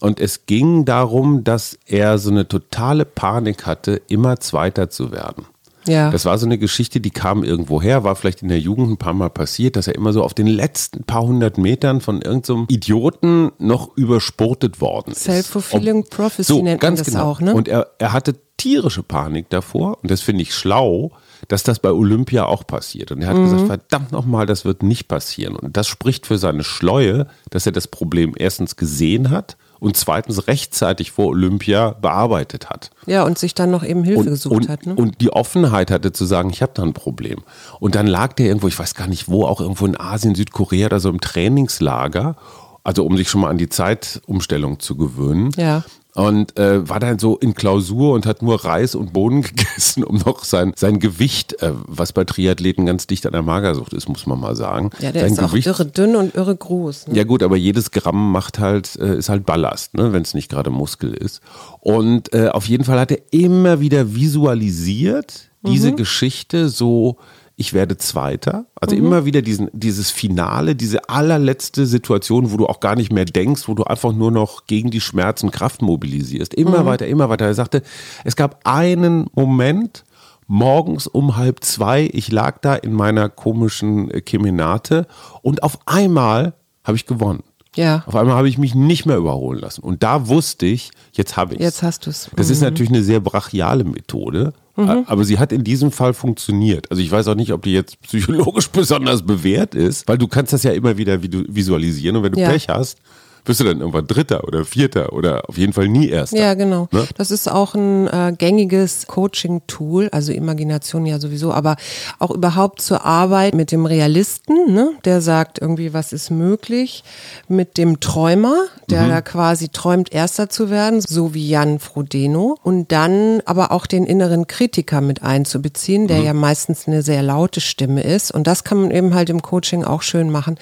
[0.00, 5.46] Und es ging darum, dass er so eine totale Panik hatte, immer Zweiter zu werden.
[5.86, 6.10] Ja.
[6.10, 8.96] Das war so eine Geschichte, die kam irgendwo her, war vielleicht in der Jugend ein
[8.96, 12.66] paar Mal passiert, dass er immer so auf den letzten paar hundert Metern von irgendeinem
[12.68, 15.24] Idioten noch übersportet worden ist.
[15.24, 17.24] Self-fulfilling prophecy so, nennt man das genau.
[17.24, 17.54] auch, ne?
[17.54, 21.12] Und er, er hatte tierische Panik davor und das finde ich schlau,
[21.50, 23.10] dass das bei Olympia auch passiert.
[23.10, 23.44] Und er hat Mhm.
[23.44, 25.56] gesagt, verdammt nochmal, das wird nicht passieren.
[25.56, 30.46] Und das spricht für seine Schleue, dass er das Problem erstens gesehen hat und zweitens
[30.46, 32.90] rechtzeitig vor Olympia bearbeitet hat.
[33.06, 34.86] Ja, und sich dann noch eben Hilfe und, gesucht und, hat.
[34.86, 34.94] Ne?
[34.94, 37.38] Und die Offenheit hatte zu sagen, ich habe da ein Problem.
[37.80, 40.86] Und dann lag der irgendwo, ich weiß gar nicht wo, auch irgendwo in Asien, Südkorea
[40.86, 42.36] oder so im Trainingslager,
[42.84, 45.50] also um sich schon mal an die Zeitumstellung zu gewöhnen.
[45.56, 45.82] Ja
[46.14, 50.16] und äh, war dann so in Klausur und hat nur Reis und Bohnen gegessen, um
[50.16, 54.26] noch sein, sein Gewicht, äh, was bei Triathleten ganz dicht an der Magersucht ist, muss
[54.26, 54.90] man mal sagen.
[55.00, 57.08] Ja, der sein ist Gewicht, auch irre dünn und irre groß.
[57.08, 57.16] Ne?
[57.16, 60.50] Ja gut, aber jedes Gramm macht halt, äh, ist halt Ballast, ne, wenn es nicht
[60.50, 61.40] gerade Muskel ist.
[61.80, 65.96] Und äh, auf jeden Fall hat er immer wieder visualisiert, diese mhm.
[65.96, 67.18] Geschichte so
[67.60, 68.64] ich werde Zweiter.
[68.80, 69.04] Also mhm.
[69.04, 73.68] immer wieder diesen, dieses Finale, diese allerletzte Situation, wo du auch gar nicht mehr denkst,
[73.68, 76.54] wo du einfach nur noch gegen die Schmerzen Kraft mobilisierst.
[76.54, 76.86] Immer mhm.
[76.86, 77.44] weiter, immer weiter.
[77.44, 77.82] Er sagte,
[78.24, 80.06] es gab einen Moment,
[80.46, 85.06] morgens um halb zwei, ich lag da in meiner komischen äh, Kemenate
[85.42, 87.42] und auf einmal habe ich gewonnen.
[87.76, 88.02] Ja.
[88.06, 89.82] Auf einmal habe ich mich nicht mehr überholen lassen.
[89.82, 91.66] Und da wusste ich, jetzt habe ich es.
[91.66, 92.30] Jetzt hast du es.
[92.34, 92.66] Das ist mhm.
[92.66, 94.52] natürlich eine sehr brachiale Methode.
[94.76, 95.04] Mhm.
[95.06, 96.90] Aber sie hat in diesem Fall funktioniert.
[96.90, 100.52] Also ich weiß auch nicht, ob die jetzt psychologisch besonders bewährt ist, weil du kannst
[100.52, 102.50] das ja immer wieder visualisieren und wenn du ja.
[102.50, 102.98] Pech hast,
[103.44, 106.38] wirst du dann irgendwann Dritter oder Vierter oder auf jeden Fall nie Erster.
[106.38, 106.88] Ja, genau.
[106.92, 107.06] Ne?
[107.16, 111.76] Das ist auch ein äh, gängiges Coaching-Tool, also Imagination ja sowieso, aber
[112.18, 114.92] auch überhaupt zur Arbeit mit dem Realisten, ne?
[115.04, 117.04] der sagt irgendwie, was ist möglich,
[117.48, 118.56] mit dem Träumer,
[118.88, 119.08] der mhm.
[119.08, 124.04] da quasi träumt, Erster zu werden, so wie Jan Frodeno, und dann aber auch den
[124.04, 126.24] inneren Kritiker mit einzubeziehen, der mhm.
[126.24, 128.32] ja meistens eine sehr laute Stimme ist.
[128.32, 130.56] Und das kann man eben halt im Coaching auch schön machen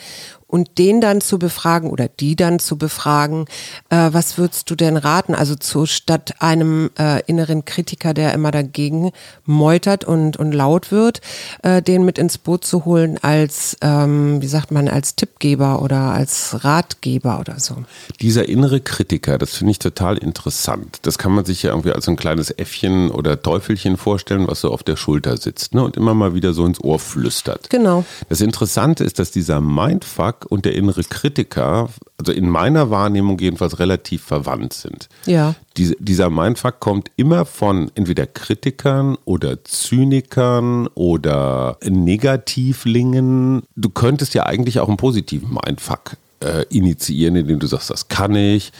[0.48, 3.44] und den dann zu befragen oder die dann zu befragen,
[3.90, 5.34] äh, was würdest du denn raten?
[5.34, 9.12] Also zu statt einem äh, inneren Kritiker, der immer dagegen
[9.44, 11.20] meutert und, und laut wird,
[11.62, 16.12] äh, den mit ins Boot zu holen als, ähm, wie sagt man, als Tippgeber oder
[16.12, 17.84] als Ratgeber oder so.
[18.20, 21.00] Dieser innere Kritiker, das finde ich total interessant.
[21.02, 24.72] Das kann man sich ja irgendwie als ein kleines Äffchen oder Teufelchen vorstellen, was so
[24.72, 27.68] auf der Schulter sitzt ne, und immer mal wieder so ins Ohr flüstert.
[27.68, 28.04] Genau.
[28.30, 33.78] Das Interessante ist, dass dieser Mindfuck und der innere Kritiker, also in meiner Wahrnehmung jedenfalls
[33.78, 35.08] relativ verwandt sind.
[35.26, 35.54] Ja.
[35.76, 43.62] Diese, dieser Mindfuck kommt immer von entweder Kritikern oder Zynikern oder Negativlingen.
[43.76, 48.34] Du könntest ja eigentlich auch einen positiven Mindfuck äh, initiieren, indem du sagst, das kann
[48.34, 48.72] ich,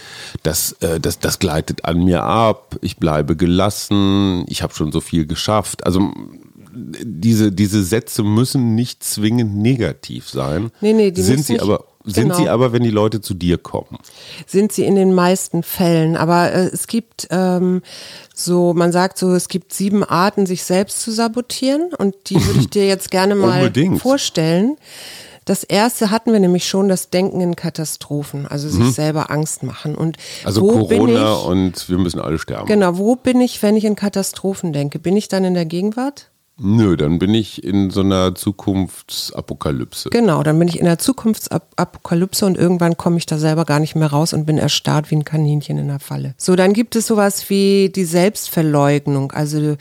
[0.42, 5.00] das, äh, das, das gleitet an mir ab, ich bleibe gelassen, ich habe schon so
[5.00, 5.84] viel geschafft.
[5.84, 6.12] Also
[7.02, 10.70] diese, diese Sätze müssen nicht zwingend negativ sein.
[10.80, 12.36] Nee, nee, die sind sie nicht, aber sind genau.
[12.36, 13.98] sie aber, wenn die Leute zu dir kommen?
[14.46, 16.16] Sind sie in den meisten Fällen.
[16.16, 17.82] Aber äh, es gibt ähm,
[18.34, 21.90] so, man sagt so, es gibt sieben Arten, sich selbst zu sabotieren.
[21.96, 24.00] Und die würde ich dir jetzt gerne mal Unbedingt.
[24.00, 24.76] vorstellen.
[25.44, 28.90] Das erste hatten wir nämlich schon, das Denken in Katastrophen, also sich mhm.
[28.90, 29.94] selber Angst machen.
[29.94, 32.66] Und also Corona ich, und wir müssen alle sterben.
[32.66, 34.98] Genau, wo bin ich, wenn ich in Katastrophen denke?
[34.98, 36.30] Bin ich dann in der Gegenwart?
[36.60, 40.10] Nö, dann bin ich in so einer Zukunftsapokalypse.
[40.10, 43.94] Genau, dann bin ich in der Zukunftsapokalypse und irgendwann komme ich da selber gar nicht
[43.94, 46.34] mehr raus und bin erstarrt wie ein Kaninchen in der Falle.
[46.36, 49.76] So, dann gibt es sowas wie die Selbstverleugnung, also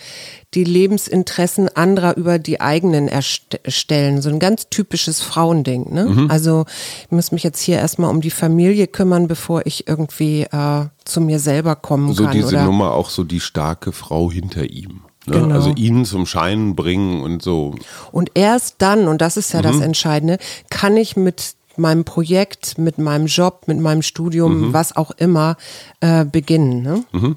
[0.53, 4.21] die Lebensinteressen anderer über die eigenen erstellen.
[4.21, 5.91] So ein ganz typisches Frauending.
[5.91, 6.05] Ne?
[6.05, 6.31] Mhm.
[6.31, 6.65] Also
[7.05, 11.21] ich muss mich jetzt hier erstmal um die Familie kümmern, bevor ich irgendwie äh, zu
[11.21, 12.33] mir selber kommen so kann.
[12.33, 12.63] So diese?
[12.63, 15.01] Nummer auch so die starke Frau hinter ihm.
[15.27, 15.41] Ne?
[15.41, 15.55] Genau.
[15.55, 17.75] Also ihn zum Scheinen bringen und so.
[18.11, 19.63] Und erst dann, und das ist ja mhm.
[19.63, 20.37] das Entscheidende,
[20.69, 24.73] kann ich mit meinem Projekt, mit meinem Job, mit meinem Studium, mhm.
[24.73, 25.57] was auch immer,
[26.01, 26.81] äh, beginnen.
[26.81, 27.03] Ne?
[27.11, 27.35] Mhm.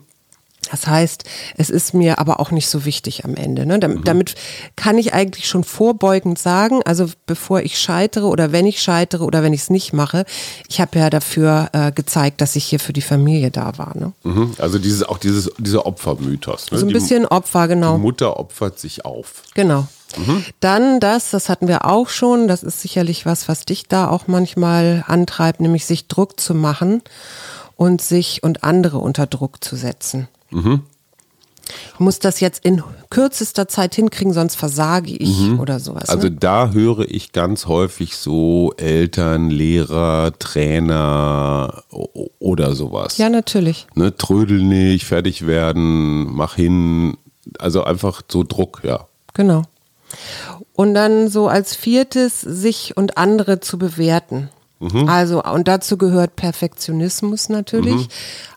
[0.70, 1.24] Das heißt,
[1.56, 3.66] es ist mir aber auch nicht so wichtig am Ende.
[3.66, 3.78] Ne?
[3.78, 4.04] Damit, mhm.
[4.04, 4.34] damit,
[4.76, 9.42] kann ich eigentlich schon vorbeugend sagen, also bevor ich scheitere oder wenn ich scheitere oder
[9.42, 10.24] wenn ich es nicht mache,
[10.68, 13.96] ich habe ja dafür äh, gezeigt, dass ich hier für die Familie da war.
[13.96, 14.12] Ne?
[14.22, 14.54] Mhm.
[14.58, 16.70] Also dieses, auch dieses, dieser Opfermythos.
[16.70, 16.78] Ne?
[16.78, 17.96] So ein die, bisschen Opfer, genau.
[17.96, 19.42] Die Mutter opfert sich auf.
[19.54, 19.86] Genau.
[20.16, 20.44] Mhm.
[20.60, 24.26] Dann das, das hatten wir auch schon, das ist sicherlich was, was dich da auch
[24.26, 27.02] manchmal antreibt, nämlich sich Druck zu machen
[27.76, 30.28] und sich und andere unter Druck zu setzen.
[30.50, 30.82] Mhm.
[31.94, 35.60] Ich muss das jetzt in kürzester Zeit hinkriegen, sonst versage ich mhm.
[35.60, 36.08] oder sowas.
[36.08, 36.36] Also ne?
[36.36, 41.82] da höre ich ganz häufig so Eltern, Lehrer, Trainer
[42.38, 43.18] oder sowas.
[43.18, 43.86] Ja, natürlich.
[43.94, 47.16] Ne, trödel nicht, fertig werden, mach hin.
[47.58, 49.06] Also einfach so Druck, ja.
[49.34, 49.62] Genau.
[50.74, 54.48] Und dann so als viertes, sich und andere zu bewerten.
[54.80, 55.08] Mhm.
[55.08, 58.08] Also, und dazu gehört Perfektionismus natürlich, mhm.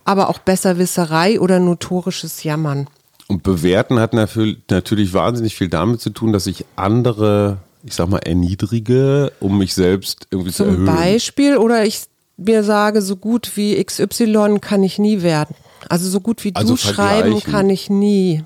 [0.06, 2.88] aber auch Besserwisserei oder notorisches Jammern.
[3.28, 8.20] Und bewerten hat natürlich wahnsinnig viel damit zu tun, dass ich andere, ich sag mal,
[8.20, 10.86] erniedrige, um mich selbst irgendwie Zum zu erhöhen.
[10.86, 12.04] Zum Beispiel, oder ich
[12.38, 15.56] mir sage, so gut wie XY kann ich nie werden.
[15.90, 17.52] Also so gut wie Also du schreiben vergleichen.
[17.52, 18.44] kann ich nie.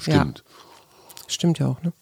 [0.00, 0.42] Stimmt.
[1.28, 1.92] Stimmt ja auch, ne?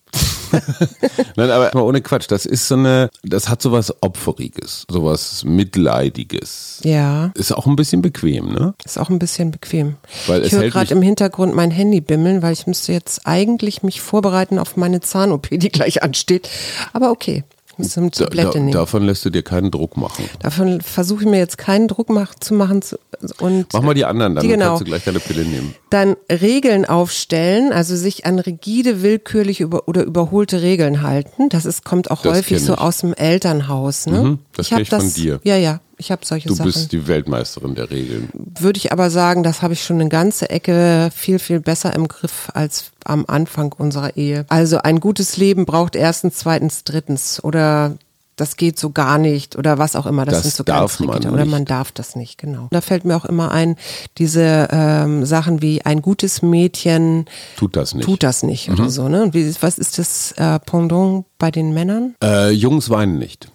[1.36, 6.80] Nein, aber mal ohne Quatsch, das ist so eine, das hat sowas Opferiges, sowas Mitleidiges.
[6.84, 8.74] Ja, Ist auch ein bisschen bequem, ne?
[8.84, 9.96] ist auch ein bisschen bequem.
[10.26, 14.00] Weil ich höre gerade im Hintergrund mein Handy bimmeln, weil ich müsste jetzt eigentlich mich
[14.00, 16.48] vorbereiten auf meine Zahn-OP, die gleich ansteht.
[16.92, 17.44] Aber okay,
[17.82, 18.72] ich muss eine Da, Tablette da, nehmen.
[18.72, 20.24] davon lässt du dir keinen Druck machen.
[20.40, 22.82] Davon versuche ich mir jetzt keinen Druck mach, zu machen.
[22.82, 22.98] Zu,
[23.40, 24.66] und Mach mal die anderen, dann Die genau.
[24.68, 25.74] kannst du gleich deine Pille nehmen.
[25.90, 31.48] Dann Regeln aufstellen, also sich an rigide, willkürlich über, oder überholte Regeln halten.
[31.48, 32.78] Das ist, kommt auch Das häufig so ich.
[32.78, 34.06] aus dem Elternhaus.
[34.06, 34.22] Ne?
[34.22, 35.40] Mhm, das kenn ich von dir.
[35.44, 36.66] Ja, ja, ich habe solche Du Sachen.
[36.72, 38.28] bist die Weltmeisterin der Regeln.
[38.58, 42.08] Würde ich aber sagen, das habe ich schon eine ganze Ecke viel, viel besser im
[42.08, 44.44] Griff als am Anfang unserer Ehe.
[44.48, 47.96] Also ein gutes Leben braucht erstens, zweitens, drittens oder
[48.36, 50.24] das geht so gar nicht oder was auch immer.
[50.24, 51.30] Das, Das sind so darf ganz man.
[51.34, 52.68] Oder man darf das nicht, genau.
[52.70, 53.76] Da fällt mir auch immer ein,
[54.16, 58.06] diese ähm, Sachen wie ein gutes Mädchen Tut das nicht.
[58.06, 58.74] tut das nicht Mhm.
[58.74, 59.08] oder so.
[59.10, 59.22] Ne?
[59.24, 62.14] Und wie, was ist das äh, Pendant bei den Männern?
[62.24, 63.50] Äh, Jungs weinen nicht.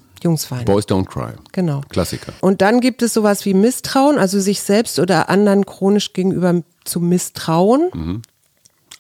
[0.52, 0.66] Weinen.
[0.66, 1.34] Boys don't cry.
[1.52, 1.82] Genau.
[1.90, 2.34] Klassiker.
[2.42, 7.00] Und dann gibt es sowas wie Misstrauen, also sich selbst oder anderen chronisch gegenüber zu
[7.00, 7.90] misstrauen.
[7.94, 8.22] Mhm.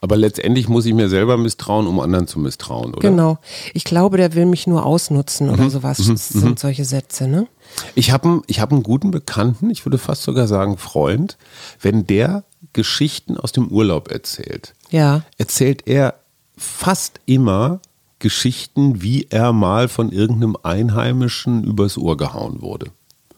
[0.01, 3.09] Aber letztendlich muss ich mir selber misstrauen, um anderen zu misstrauen, oder?
[3.09, 3.39] Genau.
[3.73, 5.53] Ich glaube, der will mich nur ausnutzen Mhm.
[5.53, 5.97] oder sowas.
[6.05, 7.47] Das sind solche Sätze, ne?
[7.95, 11.37] Ich habe einen, ich hab einen guten Bekannten, ich würde fast sogar sagen Freund,
[11.81, 15.23] wenn der Geschichten aus dem Urlaub erzählt, Ja.
[15.39, 16.15] erzählt er
[16.57, 17.79] fast immer
[18.25, 22.87] Geschichten, wie er mal von irgendeinem Einheimischen übers Ohr gehauen wurde.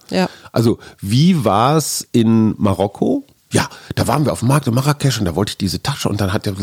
[0.09, 0.29] Ja.
[0.53, 3.25] Also, wie war es in Marokko?
[3.51, 6.07] Ja, da waren wir auf dem Markt in Marrakesch und da wollte ich diese Tasche
[6.07, 6.53] und dann hat er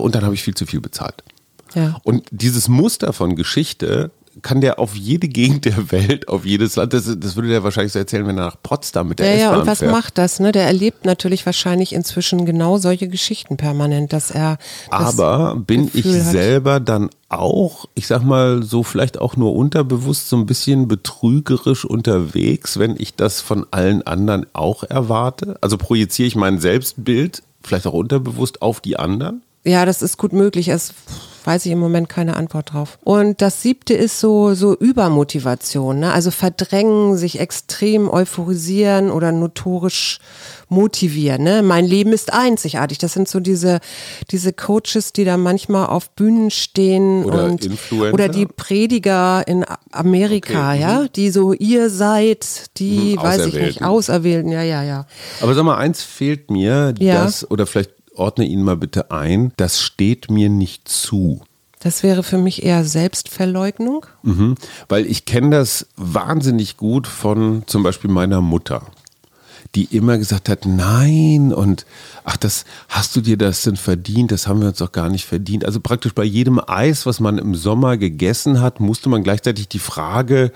[0.00, 1.24] und dann habe ich viel zu viel bezahlt.
[1.74, 1.96] Ja.
[2.04, 6.92] Und dieses Muster von Geschichte kann der auf jede Gegend der Welt, auf jedes Land,
[6.92, 9.44] das, das würde der wahrscheinlich so erzählen, wenn er nach Potsdam mit der Ja, ja,
[9.46, 9.92] S-Bahn und was fährt.
[9.92, 10.40] macht das?
[10.40, 10.52] Ne?
[10.52, 14.58] Der erlebt natürlich wahrscheinlich inzwischen genau solche Geschichten permanent, dass er.
[14.90, 19.36] Das Aber bin ich Gefühl hat- selber dann auch, ich sag mal so vielleicht auch
[19.36, 25.56] nur unterbewusst so ein bisschen betrügerisch unterwegs, wenn ich das von allen anderen auch erwarte?
[25.60, 29.42] Also projiziere ich mein Selbstbild vielleicht auch unterbewusst auf die anderen?
[29.64, 30.68] Ja, das ist gut möglich.
[30.68, 30.92] Es
[31.44, 32.98] weiß ich im Moment keine Antwort drauf.
[33.04, 36.12] Und das siebte ist so, so Übermotivation, ne?
[36.12, 40.18] Also verdrängen, sich extrem euphorisieren oder notorisch
[40.68, 41.62] motivieren, ne?
[41.62, 42.98] Mein Leben ist einzigartig.
[42.98, 43.80] Das sind so diese,
[44.30, 48.14] diese Coaches, die da manchmal auf Bühnen stehen Oder und, Influencer.
[48.14, 50.80] oder die Prediger in Amerika, Okay, mhm.
[50.80, 51.06] ja?
[51.14, 55.06] Die so, ihr seid die, Mhm, weiß ich nicht, Auserwählten, ja, ja, ja.
[55.40, 57.22] Aber sag mal, eins fehlt mir, Ja.
[57.24, 61.42] das, oder vielleicht ordne ihn mal bitte ein, das steht mir nicht zu.
[61.80, 64.06] Das wäre für mich eher Selbstverleugnung.
[64.22, 64.54] Mhm.
[64.88, 68.86] Weil ich kenne das wahnsinnig gut von zum Beispiel meiner Mutter,
[69.74, 71.84] die immer gesagt hat, nein und
[72.24, 75.26] ach, das hast du dir das denn verdient, das haben wir uns doch gar nicht
[75.26, 75.64] verdient.
[75.64, 79.78] Also praktisch bei jedem Eis, was man im Sommer gegessen hat, musste man gleichzeitig die
[79.78, 80.52] Frage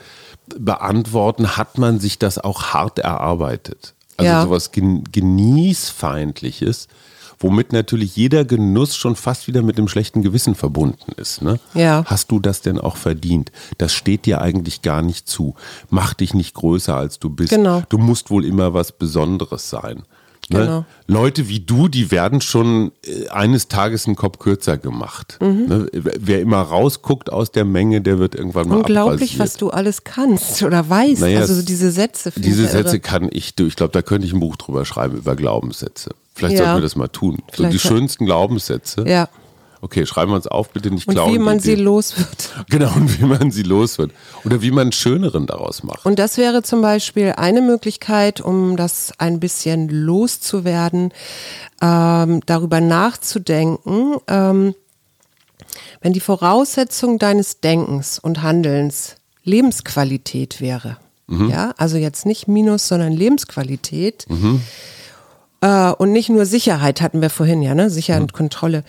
[0.58, 3.94] beantworten, hat man sich das auch hart erarbeitet?
[4.16, 4.42] Also Ja.
[4.42, 6.88] sowas gen genießfeindliches,
[7.40, 11.42] womit natürlich jeder Genuss schon fast wieder mit dem schlechten Gewissen verbunden ist.
[11.42, 11.58] Ne?
[11.74, 12.02] Ja.
[12.06, 13.52] Hast du das denn auch verdient?
[13.78, 15.54] Das steht dir eigentlich gar nicht zu.
[15.90, 17.50] Mach dich nicht größer, als du bist.
[17.50, 17.82] Genau.
[17.88, 20.02] Du musst wohl immer was Besonderes sein.
[20.50, 20.60] Ne?
[20.60, 20.84] Genau.
[21.06, 25.36] Leute wie du, die werden schon äh, eines Tages einen Kopf kürzer gemacht.
[25.42, 25.66] Mhm.
[25.66, 25.86] Ne?
[25.92, 29.40] Wer immer rausguckt aus der Menge, der wird irgendwann mal Unglaublich, abrasiert.
[29.40, 31.20] was du alles kannst oder weißt.
[31.20, 32.32] Naja, also so es- diese Sätze.
[32.34, 32.70] Diese irre.
[32.72, 36.12] Sätze kann ich, du, ich glaube, da könnte ich ein Buch drüber schreiben, über Glaubenssätze.
[36.38, 36.64] Vielleicht Ja.
[36.66, 37.36] sollten wir das mal tun.
[37.38, 39.04] So Vielleicht die schönsten Glaubenssätze.
[39.08, 39.28] Ja.
[39.80, 41.32] Okay, schreiben wir uns auf, bitte nicht Und klauen.
[41.34, 42.50] wie man sie los wird.
[42.68, 44.10] Genau, und wie man sie los wird.
[44.44, 46.04] Oder wie man einen schöneren daraus macht.
[46.04, 51.12] Und das wäre zum Beispiel eine Möglichkeit, um das ein bisschen loszuwerden,
[51.80, 54.74] ähm, darüber nachzudenken, ähm,
[56.00, 60.96] wenn die Voraussetzung deines Denkens und Handelns Lebensqualität wäre.
[61.30, 64.26] Ja, also jetzt nicht Minus, sondern Lebensqualität.
[65.60, 67.90] Äh, und nicht nur Sicherheit hatten wir vorhin, ja, ne?
[67.90, 68.84] Sicherheit und Kontrolle.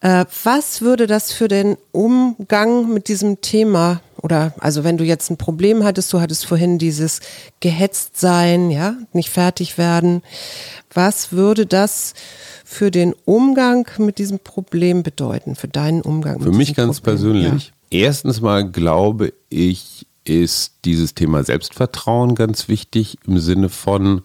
[0.00, 5.30] Äh, was würde das für den Umgang mit diesem Thema oder also wenn du jetzt
[5.30, 7.20] ein Problem hattest, du hattest vorhin dieses
[7.60, 10.22] gehetzt sein, ja, nicht fertig werden.
[10.92, 12.14] Was würde das
[12.64, 17.16] für den Umgang mit diesem Problem bedeuten, für deinen Umgang mit Für mich ganz Problem?
[17.16, 17.72] persönlich.
[17.90, 24.22] Erstens mal glaube ich, ist dieses Thema Selbstvertrauen ganz wichtig im Sinne von,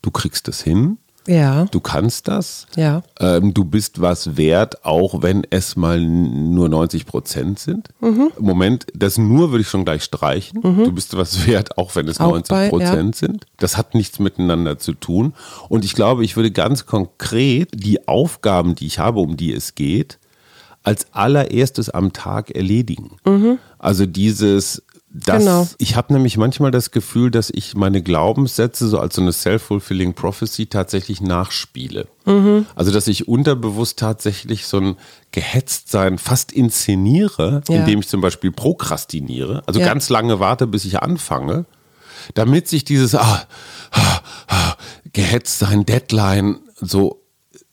[0.00, 0.98] du kriegst es hin.
[1.26, 1.66] Ja.
[1.70, 2.66] Du kannst das.
[2.76, 3.02] Ja.
[3.20, 7.88] Ähm, du bist was wert, auch wenn es mal nur 90 Prozent sind.
[8.00, 8.32] Mhm.
[8.38, 10.60] Moment, das nur würde ich schon gleich streichen.
[10.62, 13.46] Du bist was wert, auch wenn es Auch 90 Prozent sind.
[13.58, 15.34] Das hat nichts miteinander zu tun.
[15.68, 19.74] Und ich glaube, ich würde ganz konkret die Aufgaben, die ich habe, um die es
[19.74, 20.18] geht,
[20.82, 23.16] als allererstes am Tag erledigen.
[23.78, 24.82] Also dieses,
[25.14, 25.68] das, Genau.
[25.78, 30.14] ich habe nämlich manchmal das Gefühl, dass ich meine Glaubenssätze so als so eine self-fulfilling
[30.14, 32.08] prophecy tatsächlich nachspiele.
[32.74, 34.96] Also dass ich unterbewusst tatsächlich so ein
[35.32, 37.80] Gehetztsein fast inszeniere, Ja.
[37.80, 39.86] indem ich zum Beispiel prokrastiniere, also Ja.
[39.86, 41.66] ganz lange warte, bis ich anfange,
[42.34, 43.42] damit sich dieses ah,
[43.90, 44.74] ah, ah,
[45.12, 47.18] gehetzt sein, Deadline, so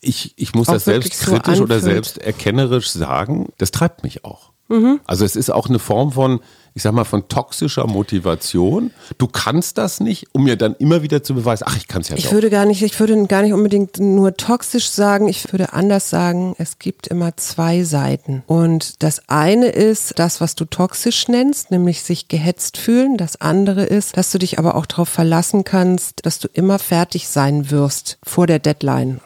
[0.02, 1.94] ich, ich muss Auch das wirklich so selbstkritisch oder anfühlt.
[1.94, 4.52] selbst erkennerisch sagen, das treibt mich auch.
[4.70, 5.00] Mhm.
[5.06, 6.40] Also es ist auch eine Form von,
[6.80, 8.92] ich sag mal, von toxischer Motivation.
[9.18, 12.08] Du kannst das nicht, um mir dann immer wieder zu beweisen, ach, ich kann es
[12.08, 12.32] ja Ich doch.
[12.32, 16.56] würde gar nicht, ich würde gar nicht unbedingt nur toxisch sagen, ich würde anders sagen,
[16.58, 18.44] es gibt immer zwei Seiten.
[18.48, 23.18] Und das eine ist das, was du toxisch nennst, nämlich sich gehetzt fühlen.
[23.18, 27.28] Das andere ist, dass du dich aber auch darauf verlassen kannst, dass du immer fertig
[27.28, 29.20] sein wirst vor der Deadline.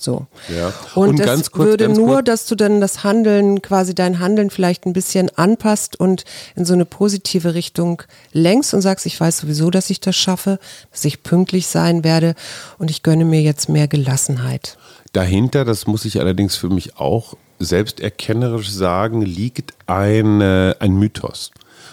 [0.00, 0.26] So.
[0.54, 0.72] Ja.
[0.94, 2.24] Und, Und das ganz kurz, würde ganz nur, kurz.
[2.26, 6.24] dass du dann das Handeln, quasi dein Handeln vielleicht ein bisschen anpasst und
[6.56, 8.02] in so eine positive Richtung
[8.32, 10.58] lenkst und sagst, ich weiß sowieso, dass ich das schaffe,
[10.90, 12.34] dass ich pünktlich sein werde
[12.78, 14.76] und ich gönne mir jetzt mehr Gelassenheit.
[15.12, 21.52] Dahinter, das muss ich allerdings für mich auch selbsterkennerisch sagen, liegt ein, ein Mythos.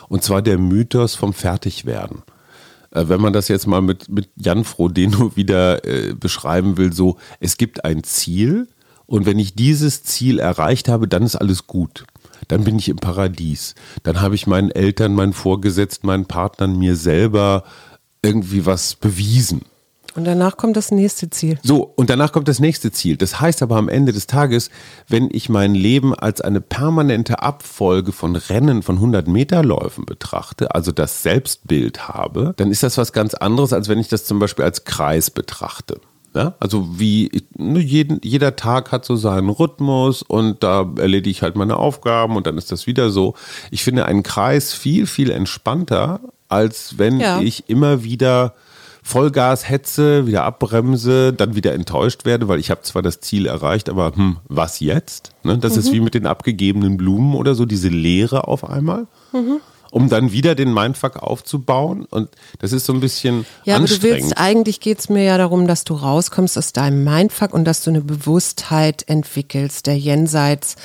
[0.10, 2.24] Und zwar der Mythos vom Fertigwerden.
[2.92, 7.18] Äh, Wenn man das jetzt mal mit, mit Jan Frodeno wieder äh, beschreiben will, so,
[7.40, 8.68] es gibt ein Ziel
[9.06, 12.06] und wenn ich dieses Ziel erreicht habe, dann ist alles gut.
[12.48, 13.76] Dann bin ich im Paradies.
[14.04, 17.64] Dann habe ich meinen Eltern, meinen Vorgesetzten, meinen Partnern, mir selber
[18.24, 19.62] irgendwie was bewiesen.
[20.16, 21.58] Und danach kommt das nächste Ziel.
[21.64, 23.16] So, und danach kommt das nächste Ziel.
[23.18, 24.70] Das heißt aber am Ende des Tages,
[25.08, 30.92] wenn ich mein Leben als eine permanente Abfolge von Rennen von 100 Meterläufen betrachte, also
[30.92, 34.66] das Selbstbild habe, dann ist das was ganz anderes, als wenn ich das zum Beispiel
[34.66, 36.02] als Kreis betrachte.
[36.34, 41.42] Ja, also wie ne, jeden, jeder Tag hat so seinen Rhythmus und da erledige ich
[41.42, 43.34] halt meine Aufgaben und dann ist das wieder so.
[43.70, 47.42] Ich finde einen Kreis viel, viel entspannter, als wenn Ja.
[47.42, 48.54] ich immer wieder
[49.04, 53.90] Vollgas hetze, wieder abbremse, dann wieder enttäuscht werde, weil ich habe zwar das Ziel erreicht,
[53.90, 55.32] aber hm, was jetzt?
[55.44, 55.58] Ne?
[55.58, 55.80] Das Mhm.
[55.80, 59.08] ist wie mit den abgegebenen Blumen oder so, diese Leere auf einmal.
[59.34, 59.58] Mhm.
[59.92, 62.06] Um dann wieder den Mindfuck aufzubauen.
[62.10, 64.22] Und das ist so ein bisschen Ja, aber du anstrengend.
[64.24, 67.90] willst, eigentlich geht's mir ja darum, dass du rauskommst aus deinem Mindfuck und dass du
[67.90, 70.78] eine Bewusstheit entwickelst, der jenseits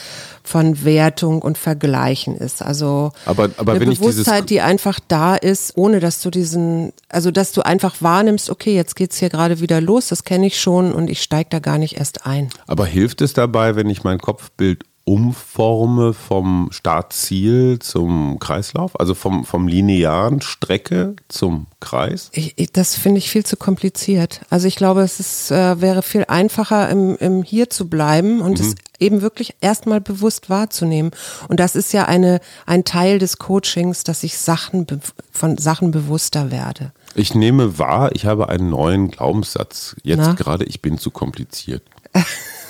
[0.42, 2.62] von Wertung und Vergleichen ist.
[2.62, 7.52] Also Aber- aber eine Bewusstheit, die einfach da ist, ohne dass du diesen, also dass
[7.52, 11.08] du einfach wahrnimmst, okay, jetzt geht's hier gerade wieder los, das kenne ich schon und
[11.10, 12.50] ich steige da gar nicht erst ein.
[12.66, 18.98] Aber hilft es dabei, wenn ich mein Kopfbild umforme vom Startziel zum Kreislauf?
[18.98, 22.28] Also vom, vom linearen Strecke zum Kreis?
[22.32, 24.40] Ich, ich, das finde ich viel zu kompliziert.
[24.50, 28.58] Also ich glaube, es ist, äh, wäre viel einfacher, im, im Hier zu bleiben und
[28.58, 31.12] es eben wirklich erstmal bewusst wahrzunehmen.
[31.46, 34.86] Und das ist ja eine, ein Teil des Coachings, dass ich Sachen
[35.30, 36.92] von Sachen bewusster werde.
[37.14, 39.94] Ich nehme wahr, ich habe einen neuen Glaubenssatz.
[40.02, 40.32] Jetzt Na?
[40.32, 41.82] gerade, ich bin zu kompliziert.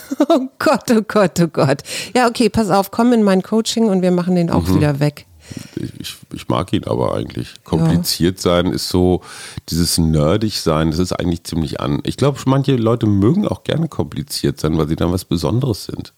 [0.29, 1.83] Oh Gott, oh Gott, oh Gott.
[2.14, 5.27] Ja, okay, pass auf, komm in mein Coaching und wir machen den auch wieder weg.
[5.77, 7.55] Ich, ich mag ihn aber eigentlich.
[7.64, 9.23] Kompliziert sein ist so,
[9.69, 12.01] dieses nerdig sein, das ist eigentlich ziemlich an.
[12.05, 16.12] Ich glaube, manche Leute mögen auch gerne kompliziert sein, weil sie dann was Besonderes sind.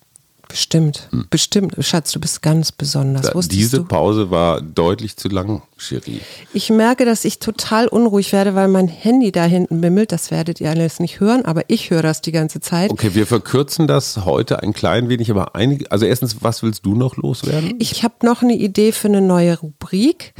[0.49, 1.75] Bestimmt, bestimmt.
[1.81, 3.27] Schatz, du bist ganz besonders.
[3.27, 3.85] Da, Wusstest diese du?
[3.85, 6.21] Pause war deutlich zu lang, Cherie.
[6.53, 10.11] Ich merke, dass ich total unruhig werde, weil mein Handy da hinten bimmelt.
[10.11, 12.91] Das werdet ihr alles nicht hören, aber ich höre das die ganze Zeit.
[12.91, 16.95] Okay, wir verkürzen das heute ein klein wenig, aber einige, also erstens, was willst du
[16.95, 17.75] noch loswerden?
[17.79, 20.33] Ich habe noch eine Idee für eine neue Rubrik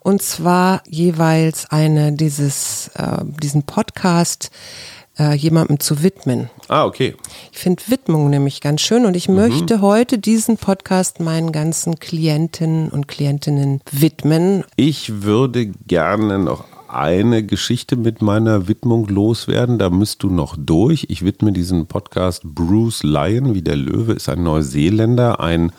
[0.00, 4.50] und zwar jeweils eine dieses äh, diesen Podcast
[5.18, 6.50] äh, jemandem zu widmen.
[6.68, 7.14] Ah, okay.
[7.52, 12.90] Ich finde Widmung nämlich ganz schön und ich möchte heute diesen Podcast meinen ganzen Klientinnen
[12.90, 14.64] und Klientinnen widmen.
[14.76, 19.78] Ich würde gerne noch eine Geschichte mit meiner Widmung loswerden.
[19.78, 21.06] Da müsst du noch durch.
[21.08, 25.72] Ich widme diesen Podcast Bruce Lyon, wie der Löwe, ist ein Neuseeländer, ein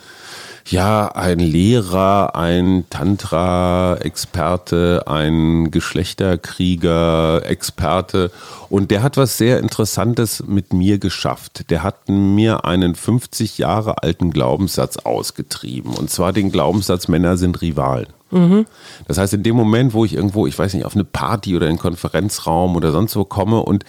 [0.70, 8.30] ja, ein Lehrer, ein Tantra-Experte, ein Geschlechterkrieger-Experte.
[8.68, 11.70] Und der hat was sehr Interessantes mit mir geschafft.
[11.70, 15.94] Der hat mir einen 50 Jahre alten Glaubenssatz ausgetrieben.
[15.94, 18.08] Und zwar den Glaubenssatz, Männer sind Rivalen.
[18.30, 18.66] Mhm.
[19.06, 21.66] Das heißt, in dem Moment, wo ich irgendwo, ich weiß nicht, auf eine Party oder
[21.66, 23.84] in einen Konferenzraum oder sonst wo komme und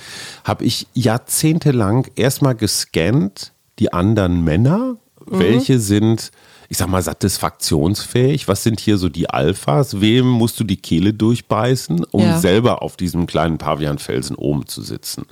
[0.45, 5.39] habe ich jahrzehntelang erstmal gescannt, die anderen Männer, mhm.
[5.39, 6.31] welche sind
[6.69, 8.47] ich sag mal, satisfaktionsfähig?
[8.47, 10.01] Was sind hier so die Alphas?
[10.01, 12.37] Wem musst du die Kehle durchbeißen, um ja.
[12.37, 15.25] selber auf diesem kleinen Pavianfelsen oben zu sitzen?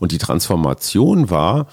[0.00, 1.66] Und die Transformation war,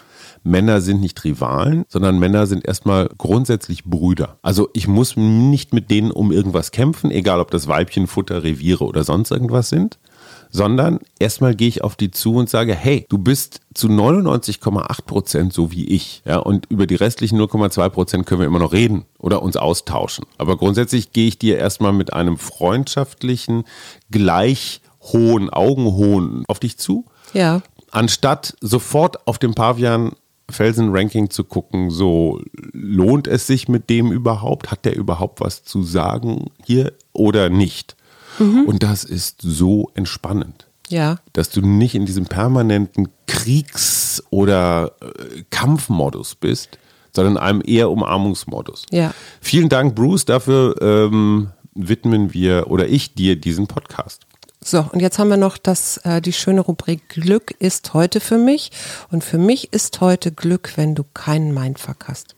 [0.43, 4.37] Männer sind nicht Rivalen, sondern Männer sind erstmal grundsätzlich Brüder.
[4.41, 8.85] Also ich muss nicht mit denen um irgendwas kämpfen, egal ob das Weibchen, Futter, Reviere
[8.85, 9.99] oder sonst irgendwas sind,
[10.49, 15.53] sondern erstmal gehe ich auf die zu und sage, hey, du bist zu 99,8 Prozent
[15.53, 16.21] so wie ich.
[16.25, 20.25] Ja, und über die restlichen 0,2 Prozent können wir immer noch reden oder uns austauschen.
[20.37, 23.63] Aber grundsätzlich gehe ich dir erstmal mit einem freundschaftlichen,
[24.11, 27.05] gleich hohen, augenhohen auf dich zu.
[27.33, 27.61] Ja.
[27.91, 30.11] Anstatt sofort auf dem Pavian
[30.49, 32.41] Felsen-Ranking zu gucken, so
[32.71, 34.71] lohnt es sich mit dem überhaupt?
[34.71, 37.96] Hat der überhaupt was zu sagen hier oder nicht?
[38.39, 38.65] Mhm.
[38.65, 40.67] Und das ist so entspannend.
[40.89, 41.17] Ja.
[41.33, 46.77] Dass du nicht in diesem permanenten Kriegs- oder äh, Kampfmodus bist,
[47.13, 48.85] sondern in einem eher Umarmungsmodus.
[48.91, 49.13] Ja.
[49.41, 50.25] Vielen Dank, Bruce.
[50.25, 54.27] Dafür ähm, widmen wir oder ich dir diesen Podcast.
[54.63, 58.37] So, und jetzt haben wir noch das, äh, die schöne Rubrik Glück ist heute für
[58.37, 58.71] mich.
[59.11, 62.35] Und für mich ist heute Glück, wenn du keinen Mindfuck hast.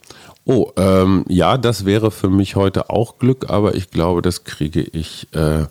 [0.52, 4.82] Oh, ähm, ja, das wäre für mich heute auch Glück, aber ich glaube, das kriege
[4.82, 5.66] ich äh,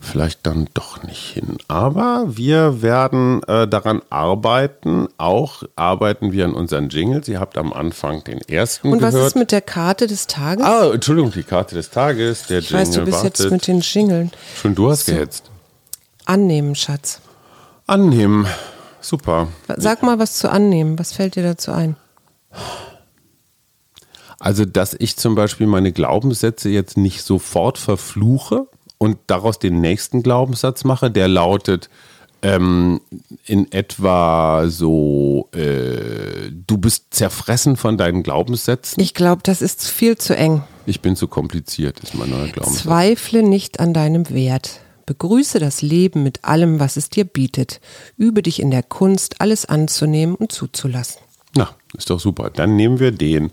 [0.00, 1.58] vielleicht dann doch nicht hin.
[1.68, 5.08] Aber wir werden äh, daran arbeiten.
[5.18, 7.28] Auch arbeiten wir an unseren Jingles.
[7.28, 10.64] Ihr habt am Anfang den ersten Und was ist mit der Karte des Tages?
[10.64, 12.46] Ah, Entschuldigung, die Karte des Tages.
[12.46, 13.38] Der ich Jingle weiß, du bist wartet.
[13.38, 14.32] jetzt mit den Jingeln.
[14.56, 15.12] Schon du hast so.
[15.12, 15.50] gehetzt.
[16.24, 17.20] Annehmen, Schatz.
[17.86, 18.46] Annehmen.
[19.02, 19.48] Super.
[19.76, 20.98] Sag mal was zu annehmen.
[20.98, 21.96] Was fällt dir dazu ein?
[24.40, 28.66] Also, dass ich zum Beispiel meine Glaubenssätze jetzt nicht sofort verfluche
[28.98, 31.90] und daraus den nächsten Glaubenssatz mache, der lautet
[32.42, 33.02] ähm,
[33.44, 39.02] in etwa so, äh, du bist zerfressen von deinen Glaubenssätzen.
[39.02, 40.62] Ich glaube, das ist viel zu eng.
[40.86, 42.82] Ich bin zu kompliziert, ist mein neuer Glaubenssatz.
[42.82, 44.80] Zweifle nicht an deinem Wert.
[45.04, 47.80] Begrüße das Leben mit allem, was es dir bietet.
[48.16, 51.20] Übe dich in der Kunst, alles anzunehmen und zuzulassen.
[51.56, 52.48] Na, ist doch super.
[52.48, 53.50] Dann nehmen wir den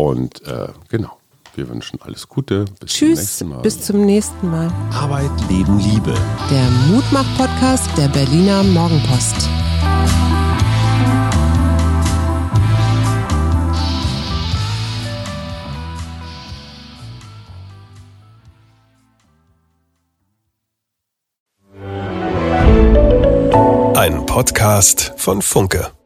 [0.00, 1.18] und äh, genau,
[1.54, 2.64] wir wünschen alles Gute.
[2.80, 3.62] Bis Tschüss, zum nächsten Mal.
[3.62, 4.72] bis zum nächsten Mal.
[4.94, 6.14] Arbeit, Leben, Liebe.
[6.50, 9.48] Der Mutmach-Podcast der Berliner Morgenpost.
[23.96, 25.99] Ein Podcast von Funke.